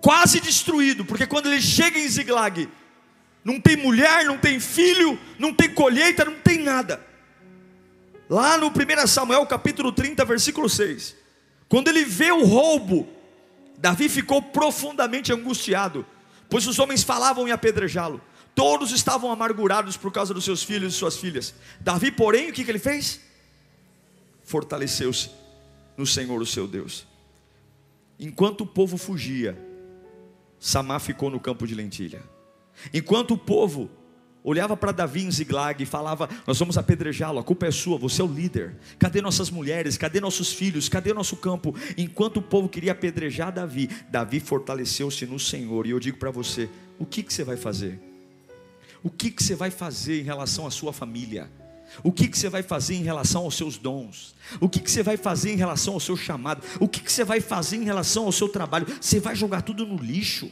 [0.00, 2.68] quase destruído, porque quando ele chega em Ziglag,
[3.44, 7.04] não tem mulher, não tem filho, não tem colheita, não tem nada.
[8.28, 11.16] Lá no 1 Samuel capítulo 30, versículo 6,
[11.68, 13.08] quando ele vê o roubo,
[13.78, 16.04] Davi ficou profundamente angustiado,
[16.48, 18.20] pois os homens falavam em apedrejá-lo,
[18.54, 21.54] todos estavam amargurados por causa dos seus filhos e suas filhas.
[21.80, 23.20] Davi, porém, o que, que ele fez?
[24.44, 25.30] Fortaleceu-se
[25.96, 27.06] no Senhor, o seu Deus.
[28.18, 29.58] Enquanto o povo fugia,
[30.60, 32.22] Samar ficou no campo de lentilha.
[32.92, 33.90] Enquanto o povo
[34.44, 38.20] olhava para Davi em Ziglag e falava: Nós vamos apedrejá-lo, a culpa é sua, você
[38.20, 38.76] é o líder.
[38.98, 39.96] Cadê nossas mulheres?
[39.96, 40.88] Cadê nossos filhos?
[40.88, 41.74] Cadê nosso campo?
[41.96, 45.86] Enquanto o povo queria apedrejar Davi, Davi fortaleceu-se no Senhor.
[45.86, 46.68] E eu digo para você:
[46.98, 47.98] o que, que você vai fazer?
[49.02, 51.50] O que, que você vai fazer em relação à sua família?
[52.02, 54.34] O que, que você vai fazer em relação aos seus dons?
[54.60, 56.62] O que, que você vai fazer em relação ao seu chamado?
[56.78, 58.86] O que, que você vai fazer em relação ao seu trabalho?
[59.00, 60.50] Você vai jogar tudo no lixo?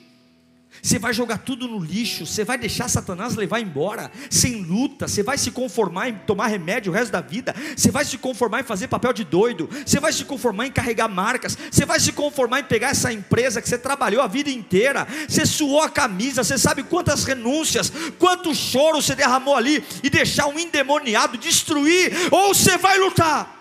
[0.82, 5.22] Você vai jogar tudo no lixo, você vai deixar Satanás levar embora, sem luta, você
[5.22, 8.64] vai se conformar em tomar remédio o resto da vida, você vai se conformar em
[8.64, 12.60] fazer papel de doido, você vai se conformar em carregar marcas, você vai se conformar
[12.60, 16.56] em pegar essa empresa que você trabalhou a vida inteira, você suou a camisa, você
[16.56, 22.76] sabe quantas renúncias, quanto choro você derramou ali e deixar um endemoniado destruir, ou você
[22.76, 23.56] vai lutar.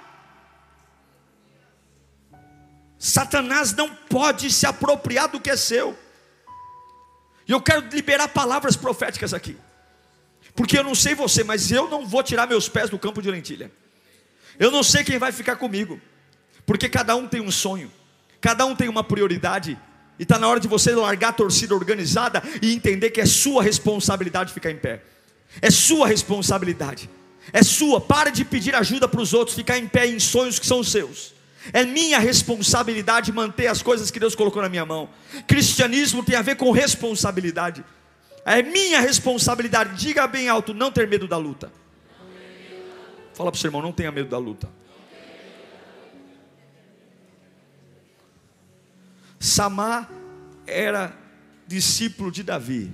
[3.00, 5.98] Satanás não pode se apropriar do que é seu.
[7.48, 9.56] E eu quero liberar palavras proféticas aqui.
[10.54, 13.32] Porque eu não sei você, mas eu não vou tirar meus pés do campo de
[13.32, 13.72] lentilha.
[14.60, 16.02] Eu não sei quem vai ficar comigo.
[16.66, 17.90] Porque cada um tem um sonho,
[18.42, 19.78] cada um tem uma prioridade.
[20.20, 23.64] E está na hora de você largar a torcida organizada e entender que é sua
[23.64, 25.04] responsabilidade ficar em pé.
[25.62, 27.10] É sua responsabilidade.
[27.54, 28.02] É sua.
[28.02, 31.37] Para de pedir ajuda para os outros, ficar em pé em sonhos que são seus.
[31.74, 35.10] É minha responsabilidade manter as coisas que Deus colocou na minha mão.
[35.48, 37.84] Cristianismo tem a ver com responsabilidade.
[38.46, 39.96] É minha responsabilidade.
[39.96, 41.72] Diga bem alto: não ter medo da luta.
[43.34, 44.70] Fala para o seu irmão: não tenha medo da luta.
[49.40, 50.10] Samar
[50.66, 51.16] era
[51.68, 52.92] discípulo de Davi.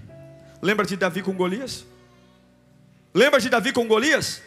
[0.62, 1.86] Lembra de Davi com Golias?
[3.14, 4.42] Lembra de Davi com Golias?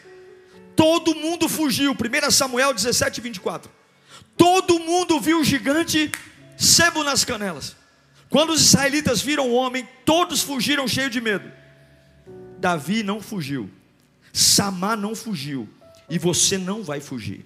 [0.75, 1.93] Todo mundo fugiu.
[1.93, 3.71] 1 Samuel 17, 24.
[4.37, 6.11] Todo mundo viu o gigante
[6.57, 7.77] sebo nas canelas.
[8.29, 11.51] Quando os israelitas viram o homem, todos fugiram cheios de medo.
[12.59, 13.71] Davi não fugiu,
[14.33, 15.69] Samar não fugiu,
[16.09, 17.45] e você não vai fugir.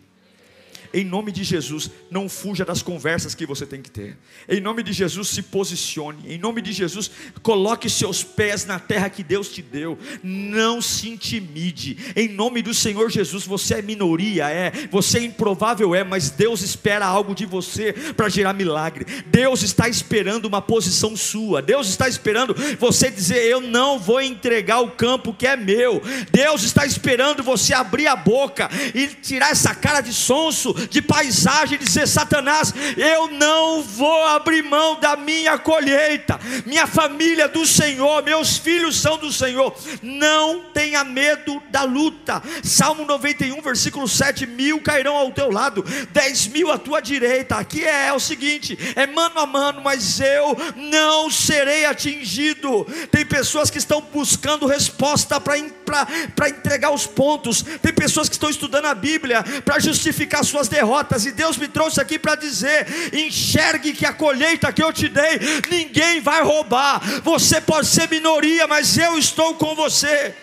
[0.92, 4.18] Em nome de Jesus, não fuja das conversas que você tem que ter.
[4.48, 6.34] Em nome de Jesus, se posicione.
[6.34, 7.10] Em nome de Jesus,
[7.42, 9.96] coloque seus pés na terra que Deus te deu.
[10.22, 11.96] Não se intimide.
[12.16, 14.72] Em nome do Senhor Jesus, você é minoria, é.
[14.90, 16.02] Você é improvável, é.
[16.02, 19.06] Mas Deus espera algo de você para gerar milagre.
[19.26, 21.62] Deus está esperando uma posição sua.
[21.62, 26.02] Deus está esperando você dizer: Eu não vou entregar o campo que é meu.
[26.32, 31.78] Deus está esperando você abrir a boca e tirar essa cara de sonso de paisagem,
[31.78, 38.22] dizer: Satanás, eu não vou abrir mão da minha colheita, minha família é do Senhor,
[38.22, 39.74] meus filhos são do Senhor.
[40.02, 42.42] Não tenha medo da luta.
[42.62, 47.56] Salmo 91, versículo 7: mil cairão ao teu lado, dez mil à tua direita.
[47.56, 52.86] Aqui é, é o seguinte: é mano a mano, mas eu não serei atingido.
[53.10, 58.86] Tem pessoas que estão buscando resposta para entregar os pontos, tem pessoas que estão estudando
[58.86, 64.06] a Bíblia para justificar suas derrotas, e Deus me trouxe aqui para dizer: enxergue que
[64.06, 65.38] a colheita que eu te dei,
[65.70, 67.00] ninguém vai roubar.
[67.22, 70.34] Você pode ser minoria, mas eu estou com você.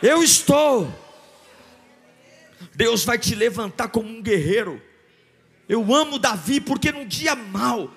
[0.00, 0.88] Eu estou.
[2.74, 4.80] Deus vai te levantar como um guerreiro.
[5.68, 7.90] Eu amo Davi porque num dia mal,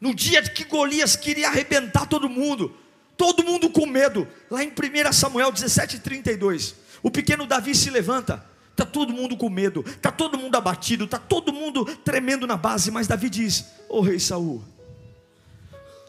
[0.00, 2.76] no dia que Golias queria arrebentar todo mundo,
[3.16, 8.84] todo mundo com medo, lá em 1 Samuel 17:32, o pequeno Davi se levanta Está
[8.84, 13.06] todo mundo com medo, está todo mundo abatido, está todo mundo tremendo na base, mas
[13.06, 14.64] Davi diz: Ô oh, rei Saul,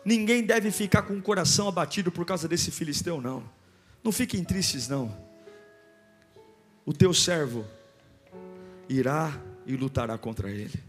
[0.03, 3.43] ninguém deve ficar com o coração abatido por causa desse filisteu, não.
[4.03, 5.15] Não fiquem tristes, não.
[6.83, 7.63] O teu servo
[8.89, 10.83] irá e lutará contra ele.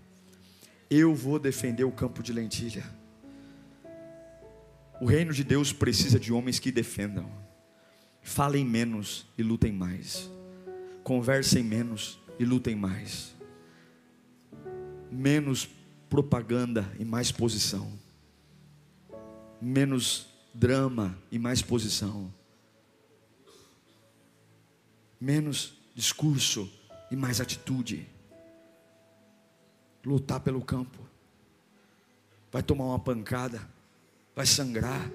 [0.89, 2.85] Eu vou defender o campo de lentilha.
[4.99, 7.31] O reino de Deus precisa de homens que defendam.
[8.23, 10.35] Falem menos e lutem mais
[11.07, 13.33] conversem menos e lutem mais.
[15.09, 15.69] Menos
[16.11, 17.97] propaganda e mais posição.
[19.63, 22.35] Menos drama e mais posição.
[25.21, 26.69] Menos discurso
[27.09, 28.05] e mais atitude.
[30.05, 30.99] Lutar pelo campo.
[32.51, 33.61] Vai tomar uma pancada,
[34.35, 35.09] vai sangrar.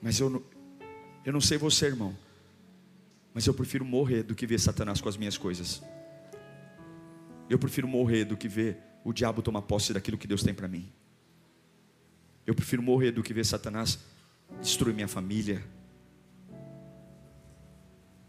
[0.00, 0.42] Mas eu não,
[1.22, 2.16] eu não sei você, irmão.
[3.34, 5.82] Mas eu prefiro morrer do que ver Satanás com as minhas coisas.
[7.48, 10.68] Eu prefiro morrer do que ver o diabo tomar posse daquilo que Deus tem para
[10.68, 10.90] mim.
[12.46, 13.98] Eu prefiro morrer do que ver Satanás
[14.60, 15.62] destruir minha família,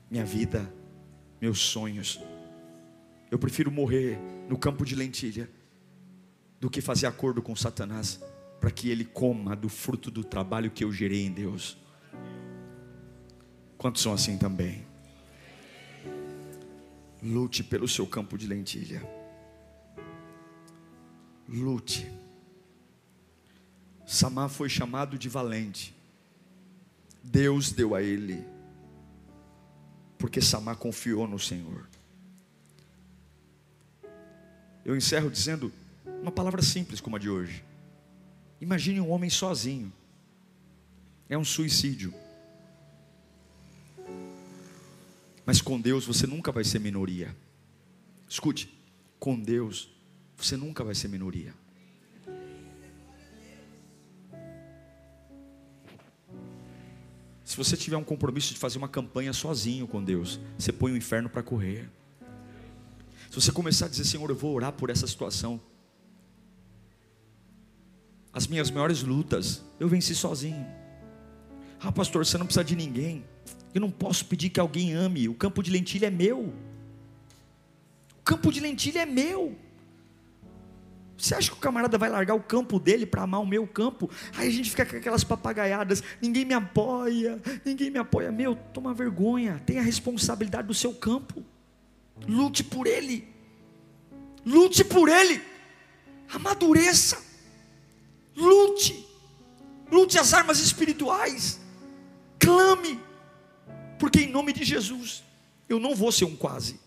[0.10, 0.72] minha vida,
[1.42, 2.20] meus sonhos.
[3.32, 5.50] Eu prefiro morrer no campo de lentilha
[6.60, 8.20] do que fazer acordo com Satanás
[8.60, 11.78] para que ele coma do fruto do trabalho que eu gerei em Deus.
[13.78, 14.89] Quantos são assim também?
[17.22, 19.02] Lute pelo seu campo de lentilha.
[21.48, 22.10] Lute.
[24.06, 25.96] Samar foi chamado de valente.
[27.24, 28.44] Deus deu a ele,
[30.18, 31.88] porque Samar confiou no Senhor.
[34.86, 35.72] Eu encerro dizendo
[36.22, 37.64] uma palavra simples como a de hoje.
[38.60, 39.92] Imagine um homem sozinho.
[41.28, 42.14] É um suicídio.
[45.50, 47.36] Mas com Deus você nunca vai ser minoria.
[48.30, 48.72] Escute,
[49.20, 49.90] com Deus
[50.38, 51.56] você nunca vai ser minoria.
[57.44, 60.96] Se você tiver um compromisso de fazer uma campanha sozinho com Deus, você põe o
[60.96, 61.90] inferno para correr.
[63.32, 65.60] Se você começar a dizer, Senhor, eu vou orar por essa situação,
[68.32, 70.64] as minhas maiores lutas, eu venci sozinho.
[71.80, 73.26] Ah, pastor, você não precisa de ninguém.
[73.74, 75.30] Eu não posso pedir que alguém ame.
[75.30, 76.54] O campo de lentilha é meu.
[78.20, 79.56] O campo de lentilha é meu.
[81.18, 84.10] Você acha que o camarada vai largar o campo dele para amar o meu campo?
[84.38, 88.32] Aí a gente fica com aquelas papagaiadas, ninguém me apoia, ninguém me apoia.
[88.32, 91.44] Meu, toma vergonha, tenha a responsabilidade do seu campo.
[92.26, 93.28] Lute por ele.
[94.46, 95.42] Lute por ele.
[96.34, 97.22] Amadureça.
[98.36, 99.06] Lute.
[99.92, 101.60] Lute as armas espirituais.
[102.40, 103.09] Clame.
[104.00, 105.24] Porque em nome de Jesus,
[105.68, 106.80] eu não vou ser um quase.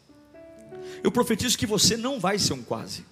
[1.05, 3.05] Eu profetizo que você não vai ser um quase.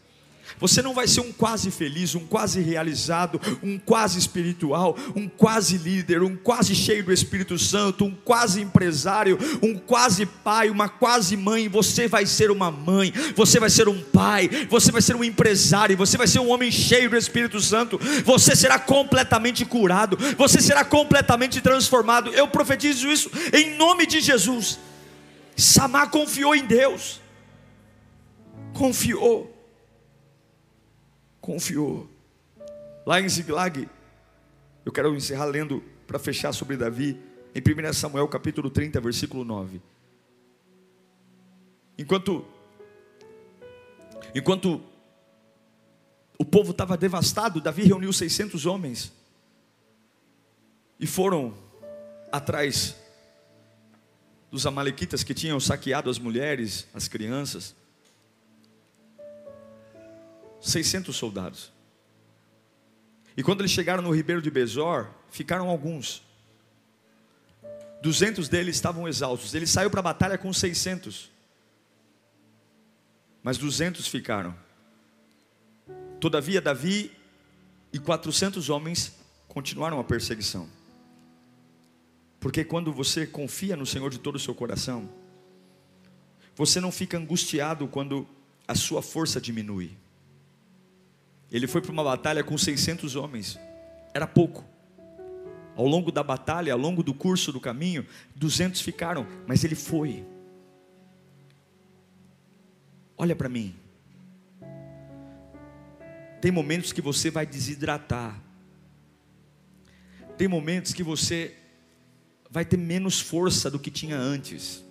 [0.59, 5.79] Você não vai ser um quase feliz, um quase realizado, um quase espiritual, um quase
[5.79, 11.37] líder, um quase cheio do Espírito Santo, um quase empresário, um quase pai, uma quase
[11.37, 11.69] mãe.
[11.69, 15.97] Você vai ser uma mãe, você vai ser um pai, você vai ser um empresário,
[15.97, 17.99] você vai ser um homem cheio do Espírito Santo.
[18.25, 22.31] Você será completamente curado, você será completamente transformado.
[22.31, 24.79] Eu profetizo isso em nome de Jesus.
[25.57, 27.21] Samar confiou em Deus,
[28.73, 29.50] confiou
[31.41, 32.09] confiou.
[33.07, 33.89] Lá em Ziglag,
[34.85, 37.19] eu quero encerrar lendo para fechar sobre Davi,
[37.55, 39.81] em 1 Samuel capítulo 30, versículo 9.
[41.99, 42.45] Enquanto
[44.35, 44.83] enquanto
[46.39, 49.13] o povo estava devastado, Davi reuniu 600 homens
[50.99, 51.55] e foram
[52.33, 52.97] atrás
[54.51, 57.75] dos amalequitas que tinham saqueado as mulheres, as crianças.
[60.61, 61.73] 600 soldados.
[63.37, 66.23] E quando eles chegaram no ribeiro de Bezor, ficaram alguns.
[68.03, 69.55] 200 deles estavam exaustos.
[69.55, 71.31] Ele saiu para a batalha com 600.
[73.43, 74.55] Mas 200 ficaram.
[76.19, 77.11] Todavia, Davi
[77.93, 79.15] e 400 homens
[79.49, 80.69] continuaram a perseguição.
[82.39, 85.09] Porque quando você confia no Senhor de todo o seu coração,
[86.55, 88.27] você não fica angustiado quando
[88.67, 89.97] a sua força diminui.
[91.51, 93.59] Ele foi para uma batalha com 600 homens,
[94.15, 94.65] era pouco.
[95.77, 100.25] Ao longo da batalha, ao longo do curso do caminho, 200 ficaram, mas ele foi.
[103.17, 103.75] Olha para mim.
[106.41, 108.41] Tem momentos que você vai desidratar.
[110.39, 111.55] Tem momentos que você
[112.51, 114.83] vai ter menos força do que tinha antes.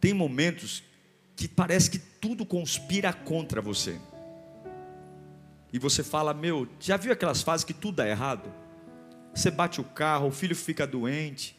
[0.00, 0.82] Tem momentos
[1.36, 3.98] que parece que tudo conspira contra você.
[5.72, 8.52] E você fala: Meu, já viu aquelas fases que tudo dá errado?
[9.34, 11.56] Você bate o carro, o filho fica doente,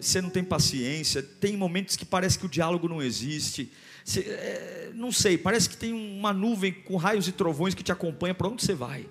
[0.00, 3.72] você não tem paciência, tem momentos que parece que o diálogo não existe.
[4.04, 7.92] Você, é, não sei, parece que tem uma nuvem com raios e trovões que te
[7.92, 9.06] acompanha para onde você vai.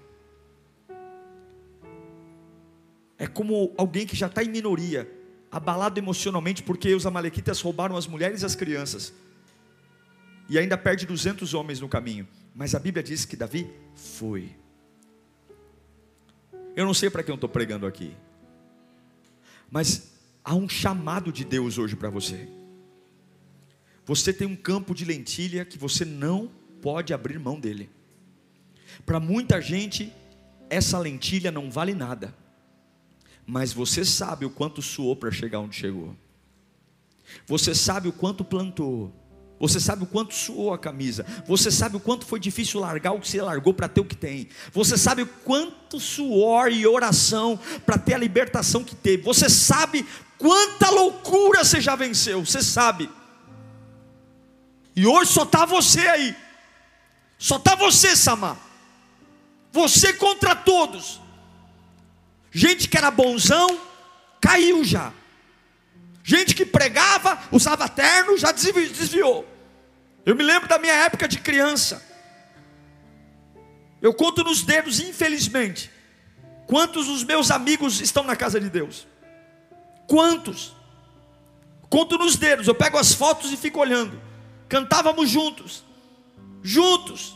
[3.18, 5.10] É como alguém que já está em minoria,
[5.50, 9.14] abalado emocionalmente porque os amalequitas roubaram as mulheres e as crianças
[10.50, 12.28] e ainda perde 200 homens no caminho.
[12.56, 14.56] Mas a Bíblia diz que Davi foi.
[16.76, 18.16] Eu não sei para quem eu estou pregando aqui,
[19.70, 22.48] mas há um chamado de Deus hoje para você.
[24.06, 26.50] Você tem um campo de lentilha que você não
[26.82, 27.90] pode abrir mão dele.
[29.06, 30.12] Para muita gente,
[30.70, 32.34] essa lentilha não vale nada,
[33.46, 36.16] mas você sabe o quanto suou para chegar onde chegou.
[37.46, 39.14] Você sabe o quanto plantou,
[39.60, 41.26] você sabe o quanto suou a camisa.
[41.46, 44.16] Você sabe o quanto foi difícil largar o que você largou para ter o que
[44.16, 44.48] tem.
[44.72, 49.24] Você sabe o quanto suor e oração para ter a libertação que teve.
[49.24, 50.06] Você sabe
[50.38, 52.46] quanta loucura você já venceu.
[52.46, 53.10] Você sabe.
[54.96, 56.36] E hoje só está você aí.
[57.38, 58.58] Só está você, Samar.
[59.74, 61.20] Você contra todos.
[62.52, 63.80] Gente que era bonzão,
[64.40, 65.14] caiu já.
[66.24, 69.48] Gente que pregava, usava terno, já desviou.
[70.26, 72.04] Eu me lembro da minha época de criança.
[74.02, 75.92] Eu conto nos dedos, infelizmente,
[76.68, 79.08] quantos dos meus amigos estão na casa de Deus.
[80.08, 80.76] Quantos?
[81.90, 84.22] Conto nos dedos, eu pego as fotos e fico olhando.
[84.68, 85.84] Cantávamos juntos,
[86.62, 87.36] juntos.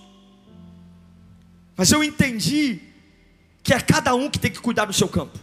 [1.76, 2.80] Mas eu entendi
[3.64, 5.40] que é cada um que tem que cuidar do seu campo.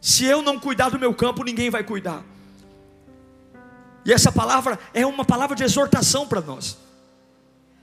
[0.00, 2.22] Se eu não cuidar do meu campo, ninguém vai cuidar.
[4.04, 6.76] E essa palavra é uma palavra de exortação para nós.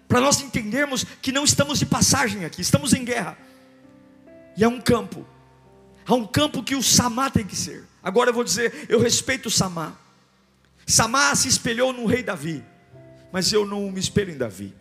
[0.07, 3.38] Para nós entendermos que não estamos de passagem aqui, estamos em guerra.
[4.57, 5.26] E é um campo.
[6.05, 7.86] Há um campo que o Samá tem que ser.
[8.01, 9.95] Agora eu vou dizer, eu respeito o Samá.
[10.86, 12.63] Samá se espelhou no rei Davi.
[13.32, 14.74] Mas eu não me espelho em Davi.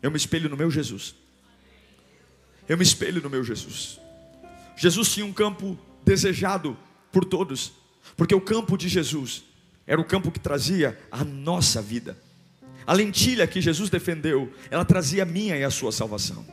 [0.00, 1.16] Eu me espelho no meu Jesus.
[2.68, 3.98] Eu me espelho no meu Jesus.
[4.76, 6.78] Jesus tinha um campo desejado
[7.10, 7.72] por todos,
[8.16, 9.42] porque o campo de Jesus
[9.88, 12.14] era o campo que trazia a nossa vida.
[12.86, 16.46] A lentilha que Jesus defendeu, ela trazia a minha e a sua salvação.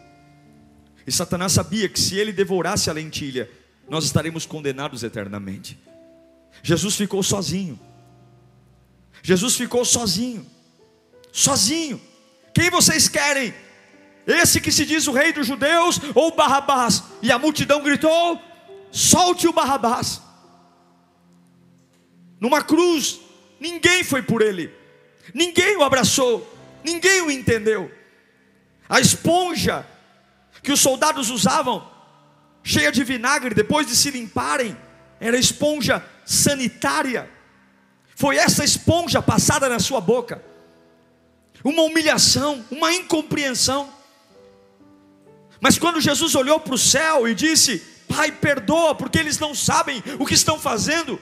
[1.06, 3.52] E Satanás sabia que se ele devorasse a lentilha,
[3.90, 5.78] nós estaremos condenados eternamente.
[6.64, 7.78] Jesus ficou sozinho.
[9.22, 10.46] Jesus ficou sozinho.
[11.32, 12.00] Sozinho.
[12.54, 13.54] Quem vocês querem?
[14.26, 17.04] Esse que se diz o rei dos judeus ou Barrabás?
[17.22, 18.42] E a multidão gritou:
[18.92, 20.22] solte o Barrabás.
[22.40, 23.25] Numa cruz,
[23.60, 24.74] ninguém foi por ele,
[25.34, 26.52] ninguém o abraçou,
[26.84, 27.92] ninguém o entendeu.
[28.88, 29.86] A esponja
[30.62, 31.90] que os soldados usavam,
[32.64, 34.76] cheia de vinagre, depois de se limparem,
[35.20, 37.30] era esponja sanitária.
[38.16, 40.42] Foi essa esponja passada na sua boca.
[41.64, 43.92] Uma humilhação, uma incompreensão.
[45.60, 50.04] Mas quando Jesus olhou para o céu e disse: Pai, perdoa, porque eles não sabem
[50.20, 51.20] o que estão fazendo.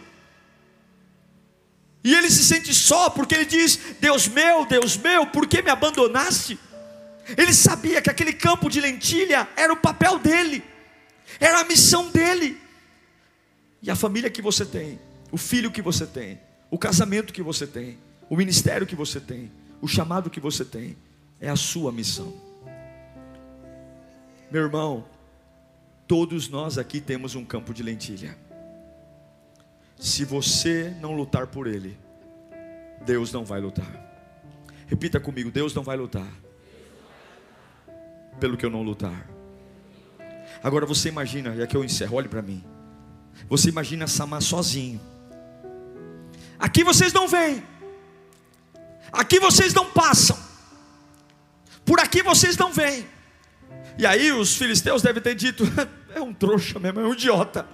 [2.04, 5.70] E ele se sente só, porque ele diz: Deus meu, Deus meu, por que me
[5.70, 6.60] abandonaste?
[7.38, 10.62] Ele sabia que aquele campo de lentilha era o papel dele,
[11.39, 12.62] era a missão dele.
[13.82, 14.99] E a família que você tem,
[15.32, 16.39] o filho que você tem,
[16.70, 17.97] o casamento que você tem,
[18.30, 19.51] o ministério que você tem,
[19.82, 20.97] o chamado que você tem,
[21.39, 22.34] é a sua missão.
[24.51, 25.06] Meu irmão,
[26.08, 28.38] todos nós aqui temos um campo de lentilha.
[30.04, 31.97] Se você não lutar por ele,
[33.06, 33.88] Deus não vai lutar.
[34.86, 36.28] Repita comigo: Deus não vai lutar.
[38.38, 39.26] Pelo que eu não lutar.
[40.62, 42.62] Agora você imagina, e aqui eu encerro, olhe para mim.
[43.47, 44.99] Você imagina Samar sozinho.
[46.60, 47.64] Aqui vocês não vêm.
[49.10, 50.38] Aqui vocês não passam.
[51.86, 53.08] Por aqui vocês não vêm.
[53.97, 55.64] E aí os filisteus devem ter dito:
[56.14, 57.66] é um trouxa mesmo, é um idiota.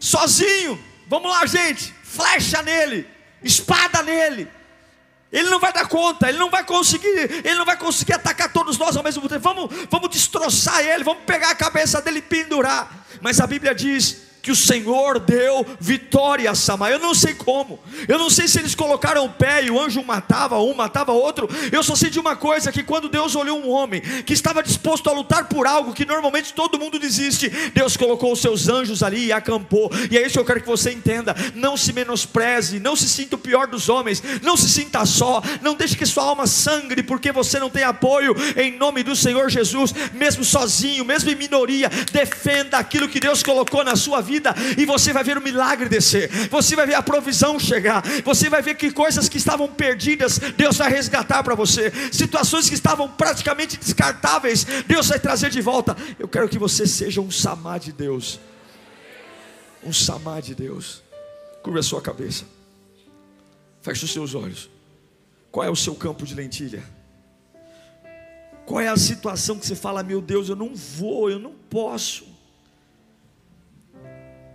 [0.00, 0.76] Sozinho,
[1.06, 3.08] vamos lá, gente, flecha nele,
[3.42, 4.48] espada nele.
[5.32, 8.78] Ele não vai dar conta, ele não vai conseguir, ele não vai conseguir atacar todos
[8.78, 9.40] nós ao mesmo tempo.
[9.40, 13.06] Vamos, vamos destroçar ele, vamos pegar a cabeça dele e pendurar.
[13.20, 16.92] Mas a Bíblia diz que o Senhor deu vitória a Samar.
[16.92, 20.04] Eu não sei como, eu não sei se eles colocaram o pé e o anjo
[20.04, 21.48] matava um, matava outro.
[21.72, 25.10] Eu só sei de uma coisa: que quando Deus olhou um homem que estava disposto
[25.10, 29.26] a lutar por algo que normalmente todo mundo desiste, Deus colocou os seus anjos ali
[29.26, 29.90] e acampou.
[30.12, 33.34] E é isso que eu quero que você entenda: não se menospreze, não se sinta
[33.34, 37.32] o pior dos homens, não se sinta só, não deixe que sua alma sangre porque
[37.32, 38.32] você não tem apoio.
[38.56, 43.82] Em nome do Senhor Jesus, mesmo sozinho, mesmo em minoria, defenda aquilo que Deus colocou
[43.82, 47.02] na sua vida vida, e você vai ver o milagre descer, você vai ver a
[47.02, 51.90] provisão chegar, você vai ver que coisas que estavam perdidas, Deus vai resgatar para você,
[52.12, 55.96] situações que estavam praticamente descartáveis, Deus vai trazer de volta.
[56.18, 58.38] Eu quero que você seja um samá de Deus,
[59.82, 61.02] um samá de Deus.
[61.62, 62.44] Curva a sua cabeça,
[63.82, 64.70] feche os seus olhos.
[65.50, 66.82] Qual é o seu campo de lentilha?
[68.66, 72.35] Qual é a situação que você fala, meu Deus, eu não vou, eu não posso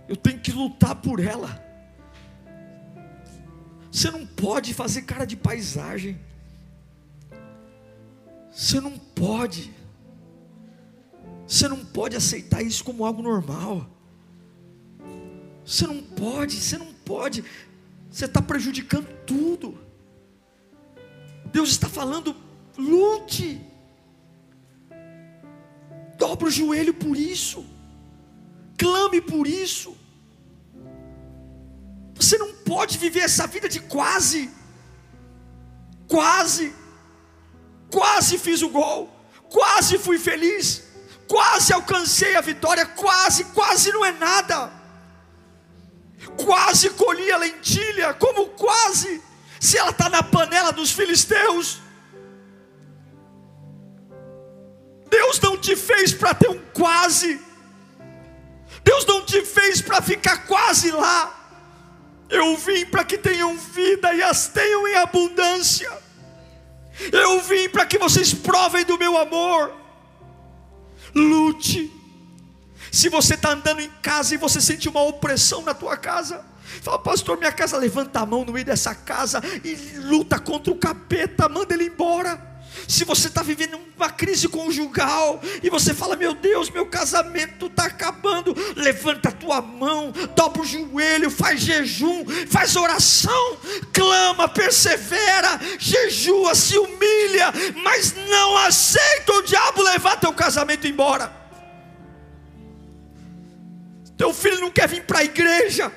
[0.08, 1.62] eu tenho que lutar por ela.
[3.90, 6.18] Você não pode fazer cara de paisagem.
[8.50, 9.72] Você não pode.
[11.46, 13.86] Você não pode aceitar isso como algo normal.
[15.64, 17.44] Você não pode, você não pode.
[18.10, 19.78] Você está prejudicando tudo.
[21.52, 22.34] Deus está falando,
[22.76, 23.60] lute.
[26.18, 27.71] Dobra o joelho por isso
[28.78, 29.96] clame por isso.
[32.14, 34.50] Você não pode viver essa vida de quase,
[36.08, 36.74] quase,
[37.90, 39.10] quase fiz o gol,
[39.48, 40.84] quase fui feliz,
[41.26, 44.72] quase alcancei a vitória, quase, quase não é nada.
[46.36, 49.20] Quase colhi a lentilha, como quase?
[49.60, 51.80] Se ela está na panela dos filisteus.
[55.10, 57.40] Deus não te fez para ter um quase.
[58.84, 61.38] Deus não te fez para ficar quase lá.
[62.28, 65.90] Eu vim para que tenham vida e as tenham em abundância.
[67.10, 69.74] Eu vim para que vocês provem do meu amor.
[71.14, 71.92] Lute.
[72.90, 76.44] Se você está andando em casa e você sente uma opressão na tua casa,
[76.82, 80.76] fala, pastor, minha casa levanta a mão no meio dessa casa e luta contra o
[80.76, 82.51] capeta, manda ele embora.
[82.88, 87.84] Se você está vivendo uma crise conjugal e você fala, meu Deus, meu casamento está
[87.84, 93.58] acabando, levanta a tua mão, dobra o joelho, faz jejum, faz oração,
[93.92, 97.52] clama, persevera, jejua, se humilha,
[97.82, 101.32] mas não aceita o diabo levar teu casamento embora.
[104.16, 105.92] Teu filho não quer vir para a igreja,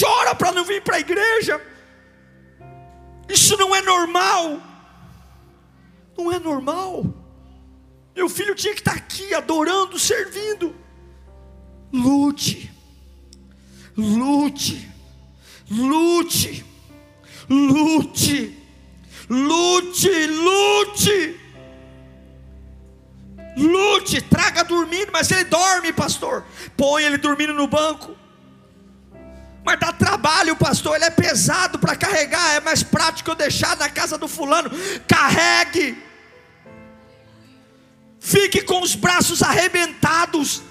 [0.00, 1.60] chora para não vir para a igreja.
[3.28, 4.69] Isso não é normal.
[6.20, 7.02] Não é normal.
[8.14, 10.74] Meu filho tinha que estar aqui adorando, servindo.
[11.90, 12.70] Lute,
[13.96, 14.86] lute,
[15.70, 16.64] lute,
[17.48, 18.58] lute,
[19.30, 21.40] lute, lute.
[23.56, 26.44] Lute, traga dormindo, mas ele dorme, pastor.
[26.76, 28.14] Põe ele dormindo no banco.
[29.64, 30.96] Mas dá trabalho, pastor.
[30.96, 32.56] Ele é pesado para carregar.
[32.56, 34.70] É mais prático eu deixar na casa do fulano.
[35.08, 36.09] Carregue.
[38.20, 40.62] Fique com os braços arrebentados,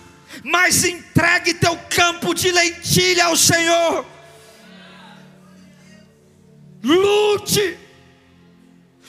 [0.43, 4.06] mas entregue teu campo de lentilha ao Senhor.
[6.84, 7.78] Lute.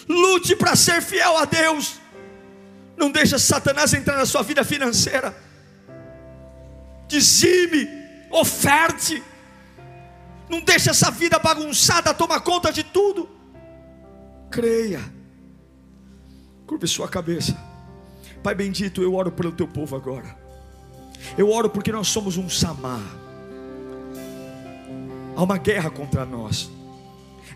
[0.09, 2.01] Lute para ser fiel a Deus.
[2.97, 5.37] Não deixa Satanás entrar na sua vida financeira.
[7.07, 7.89] Dizime,
[8.31, 9.23] oferte.
[10.49, 13.29] Não deixa essa vida bagunçada tomar conta de tudo.
[14.51, 15.01] Creia.
[16.67, 17.70] Curve sua cabeça.
[18.43, 20.37] Pai bendito, eu oro pelo teu povo agora.
[21.37, 23.03] Eu oro porque nós somos um Samar.
[25.37, 26.71] Há uma guerra contra nós.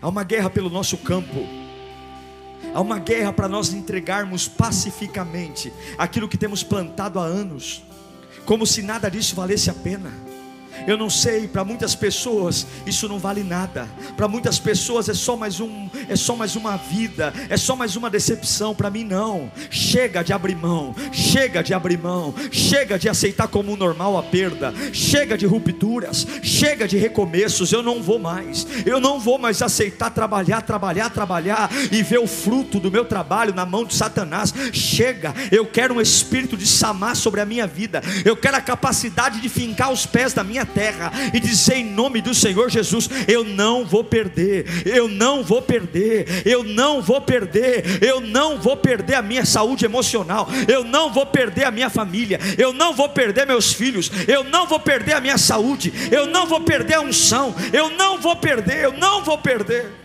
[0.01, 1.47] Há uma guerra pelo nosso campo.
[2.73, 7.83] Há uma guerra para nós entregarmos pacificamente aquilo que temos plantado há anos,
[8.45, 10.11] como se nada disso valesse a pena.
[10.87, 13.87] Eu não sei, para muitas pessoas isso não vale nada.
[14.15, 17.95] Para muitas pessoas é só mais um, é só mais uma vida, é só mais
[17.95, 18.75] uma decepção.
[18.75, 19.51] Para mim não.
[19.69, 24.73] Chega de abrir mão, chega de abrir mão, chega de aceitar como normal a perda,
[24.93, 27.71] chega de rupturas, chega de recomeços.
[27.71, 28.67] Eu não vou mais.
[28.85, 33.53] Eu não vou mais aceitar trabalhar, trabalhar, trabalhar e ver o fruto do meu trabalho
[33.53, 34.53] na mão de Satanás.
[34.71, 35.33] Chega.
[35.51, 38.01] Eu quero um espírito de samar sobre a minha vida.
[38.23, 42.21] Eu quero a capacidade de fincar os pés da minha terra e dizer em nome
[42.21, 48.03] do Senhor Jesus: Eu não vou perder, eu não vou perder, eu não vou perder,
[48.03, 52.39] eu não vou perder a minha saúde emocional, eu não vou perder a minha família,
[52.57, 56.47] eu não vou perder meus filhos, eu não vou perder a minha saúde, eu não
[56.47, 60.04] vou perder a unção, eu não vou perder, eu não vou perder.